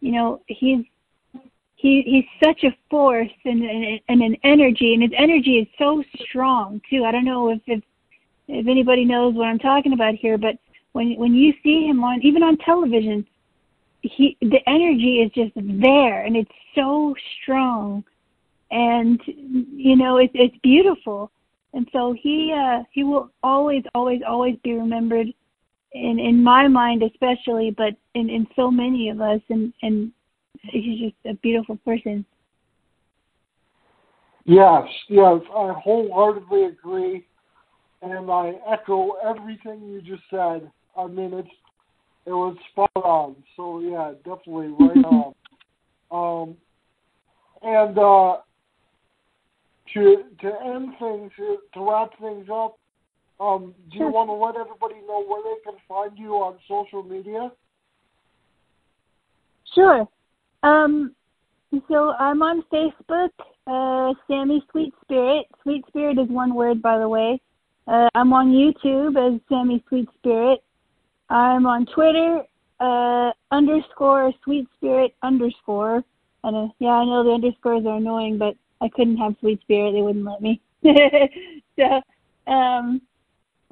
you 0.00 0.12
know, 0.12 0.40
he's 0.46 0.84
he 1.76 2.02
he's 2.02 2.24
such 2.42 2.64
a 2.64 2.76
force 2.90 3.30
and, 3.44 3.62
and 3.62 4.00
and 4.08 4.22
an 4.22 4.36
energy, 4.44 4.94
and 4.94 5.02
his 5.02 5.12
energy 5.16 5.58
is 5.58 5.68
so 5.78 6.02
strong 6.20 6.80
too. 6.88 7.04
I 7.04 7.12
don't 7.12 7.24
know 7.24 7.50
if 7.50 7.60
if 7.66 7.82
if 8.48 8.66
anybody 8.66 9.04
knows 9.04 9.34
what 9.34 9.46
I'm 9.46 9.58
talking 9.58 9.92
about 9.92 10.14
here, 10.14 10.38
but 10.38 10.56
when 10.92 11.14
when 11.14 11.34
you 11.34 11.52
see 11.62 11.86
him 11.86 12.04
on 12.04 12.20
even 12.22 12.42
on 12.42 12.56
television, 12.58 13.26
he 14.02 14.36
the 14.40 14.60
energy 14.68 15.20
is 15.20 15.30
just 15.32 15.52
there 15.56 16.24
and 16.24 16.36
it's 16.36 16.50
so 16.74 17.14
strong 17.40 18.04
and 18.70 19.20
you 19.26 19.96
know 19.96 20.16
it's 20.16 20.32
it's 20.34 20.56
beautiful 20.62 21.30
and 21.74 21.88
so 21.92 22.12
he 22.12 22.52
uh 22.52 22.82
he 22.90 23.04
will 23.04 23.30
always 23.42 23.84
always 23.94 24.20
always 24.26 24.56
be 24.64 24.72
remembered 24.72 25.28
in 25.94 26.18
in 26.18 26.42
my 26.42 26.68
mind 26.68 27.02
especially 27.02 27.70
but 27.70 27.94
in 28.14 28.30
in 28.30 28.46
so 28.56 28.70
many 28.70 29.08
of 29.08 29.20
us 29.20 29.40
and 29.50 29.72
and 29.82 30.12
he's 30.62 31.00
just 31.00 31.16
a 31.26 31.34
beautiful 31.42 31.76
person 31.84 32.24
yes 34.44 34.84
yes 35.08 35.40
i 35.56 35.72
wholeheartedly 35.82 36.64
agree 36.64 37.26
and 38.02 38.30
i 38.30 38.52
echo 38.70 39.12
everything 39.24 39.82
you 39.82 40.00
just 40.00 40.22
said 40.30 40.70
i 40.96 41.06
mean 41.06 41.32
it's 41.34 41.50
it 42.26 42.32
was 42.32 42.56
spot 42.70 42.90
on. 42.96 43.36
So 43.56 43.80
yeah, 43.80 44.12
definitely 44.24 44.68
right 44.68 45.04
on. 45.04 45.34
Um, 46.10 46.56
and 47.62 47.98
uh, 47.98 48.38
to 49.94 50.24
to 50.40 50.52
end 50.64 50.94
things, 50.98 51.32
to, 51.36 51.58
to 51.74 51.90
wrap 51.90 52.10
things 52.20 52.46
up, 52.52 52.78
um, 53.42 53.74
do 53.90 53.98
you 53.98 54.08
want 54.08 54.28
to 54.28 54.34
let 54.34 54.54
everybody 54.54 55.04
know 55.06 55.24
where 55.24 55.42
they 55.42 55.60
can 55.64 55.78
find 55.88 56.16
you 56.16 56.34
on 56.34 56.58
social 56.68 57.02
media? 57.02 57.50
Sure. 59.74 60.06
Um, 60.62 61.12
so 61.88 62.12
I'm 62.20 62.40
on 62.42 62.62
Facebook, 62.72 63.30
uh, 63.66 64.14
Sammy 64.28 64.62
SweetSpirit. 64.72 65.42
Sweet 65.62 65.84
Spirit 65.88 66.18
is 66.18 66.28
one 66.28 66.54
word, 66.54 66.80
by 66.80 66.98
the 66.98 67.08
way. 67.08 67.40
Uh, 67.88 68.08
I'm 68.14 68.32
on 68.32 68.52
YouTube 68.52 69.16
as 69.16 69.40
Sammy 69.48 69.82
Sweet 69.88 70.08
Spirit. 70.18 70.62
I'm 71.28 71.66
on 71.66 71.86
Twitter, 71.86 72.42
uh, 72.78 73.32
underscore 73.50 74.32
sweet 74.44 74.68
spirit 74.76 75.14
underscore. 75.22 76.04
And 76.44 76.56
uh, 76.56 76.72
yeah, 76.78 76.90
I 76.90 77.04
know 77.04 77.24
the 77.24 77.30
underscores 77.30 77.86
are 77.86 77.96
annoying, 77.96 78.38
but 78.38 78.54
I 78.80 78.88
couldn't 78.88 79.16
have 79.16 79.34
sweet 79.40 79.60
spirit; 79.62 79.92
they 79.92 80.02
wouldn't 80.02 80.24
let 80.24 80.42
me. 80.42 80.60
so, 81.76 82.52
um, 82.52 83.00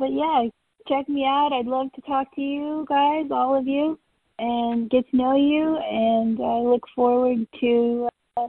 but 0.00 0.12
yeah, 0.12 0.48
check 0.88 1.08
me 1.08 1.24
out. 1.24 1.52
I'd 1.52 1.66
love 1.66 1.92
to 1.92 2.00
talk 2.00 2.34
to 2.34 2.40
you 2.40 2.86
guys, 2.88 3.26
all 3.30 3.56
of 3.56 3.66
you, 3.66 3.98
and 4.38 4.88
get 4.88 5.08
to 5.10 5.16
know 5.16 5.36
you. 5.36 5.76
And 5.76 6.40
I 6.40 6.58
look 6.60 6.84
forward 6.96 7.46
to 7.60 8.08
uh, 8.38 8.48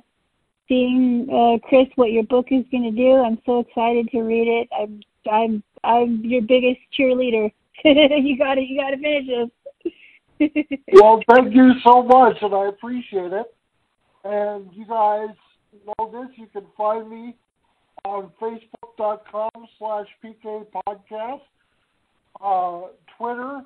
seeing 0.68 1.28
uh, 1.30 1.68
Chris 1.68 1.88
what 1.96 2.12
your 2.12 2.24
book 2.24 2.48
is 2.52 2.64
going 2.72 2.84
to 2.84 2.92
do. 2.92 3.16
I'm 3.16 3.38
so 3.46 3.60
excited 3.60 4.08
to 4.12 4.22
read 4.22 4.48
it. 4.48 4.70
I'm 4.76 5.02
I'm 5.30 5.64
I'm 5.84 6.22
your 6.24 6.42
biggest 6.42 6.80
cheerleader. 6.98 7.52
you 7.84 8.38
got 8.38 8.56
to 8.56 8.62
you 8.62 8.80
got 8.80 8.92
to 8.92 8.98
finish 8.98 9.28
this. 9.28 10.72
well, 10.94 11.22
thank 11.30 11.54
you 11.54 11.74
so 11.86 12.02
much, 12.02 12.38
and 12.42 12.56
I 12.56 12.68
appreciate 12.68 13.34
it. 13.34 13.54
And 14.24 14.72
you 14.74 14.86
guys 14.86 15.36
know 15.86 16.12
this. 16.12 16.32
You 16.38 16.48
can 16.48 16.66
find 16.78 17.10
me 17.10 17.36
on 18.06 18.32
facebook.com 18.98 19.68
slash 19.78 20.08
PK 20.24 20.66
Podcast, 20.88 21.42
uh, 22.42 22.88
Twitter 23.18 23.62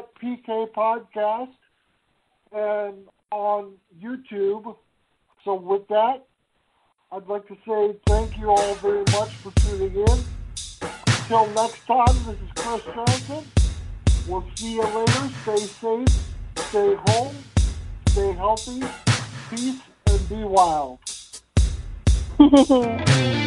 at 0.00 0.14
PK 0.22 0.70
Podcast, 0.72 1.52
and 2.52 3.06
on 3.30 3.74
YouTube. 4.02 4.76
So 5.44 5.54
with 5.54 5.86
that, 5.88 6.26
I'd 7.12 7.26
like 7.26 7.46
to 7.48 7.56
say 7.66 7.96
thank 8.06 8.38
you 8.38 8.50
all 8.50 8.74
very 8.76 9.04
much 9.12 9.30
for 9.36 9.52
tuning 9.60 9.94
in. 9.94 10.24
Until 11.06 11.46
next 11.50 11.86
time, 11.86 12.16
this 12.26 12.36
is 12.36 12.50
Chris 12.56 12.82
Johnson. 12.94 13.44
We'll 14.28 14.44
see 14.54 14.74
you 14.74 14.82
later. 14.82 15.30
Stay 15.42 15.56
safe, 15.56 16.08
stay 16.56 16.94
home, 17.06 17.34
stay 18.08 18.32
healthy, 18.32 18.82
peace, 19.50 19.80
and 20.06 20.28
be 20.28 20.44
wild. 20.44 20.98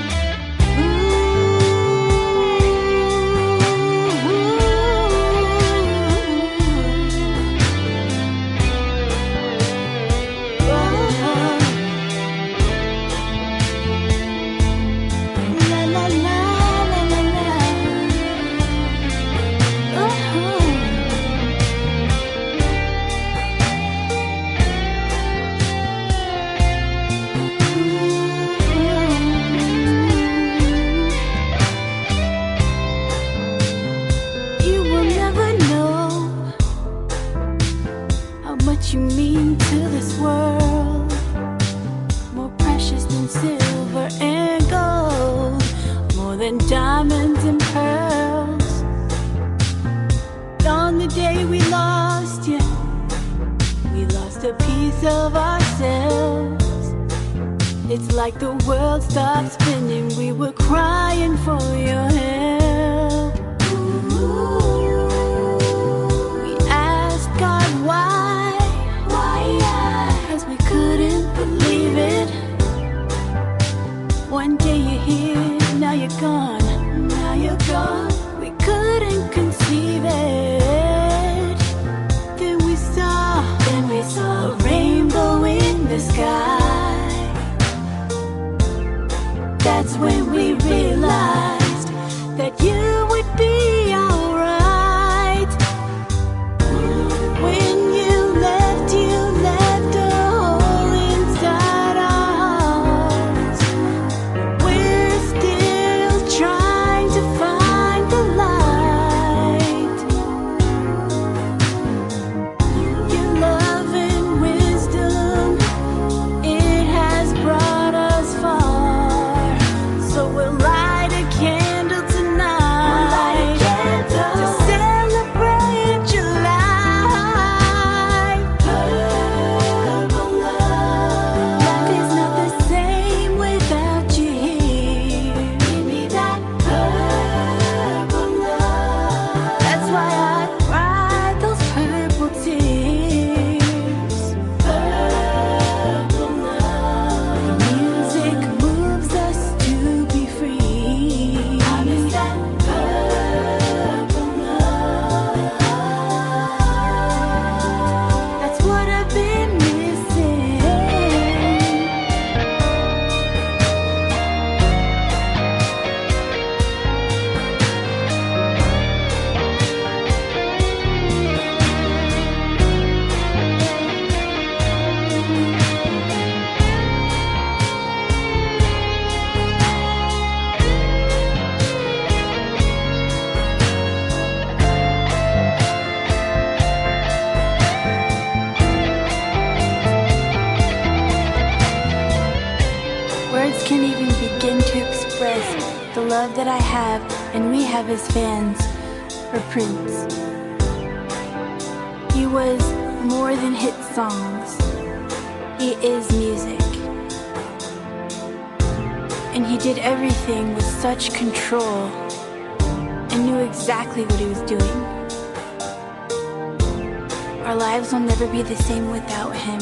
never 218.20 218.32
be 218.32 218.44
the 218.44 218.56
same 218.56 218.92
without 218.92 219.36
him. 219.36 219.60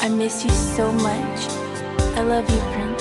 I 0.00 0.08
miss 0.08 0.44
you 0.44 0.50
so 0.50 0.90
much. 0.90 1.40
I 2.18 2.22
love 2.22 2.50
you, 2.50 2.58
Prince. 2.72 2.91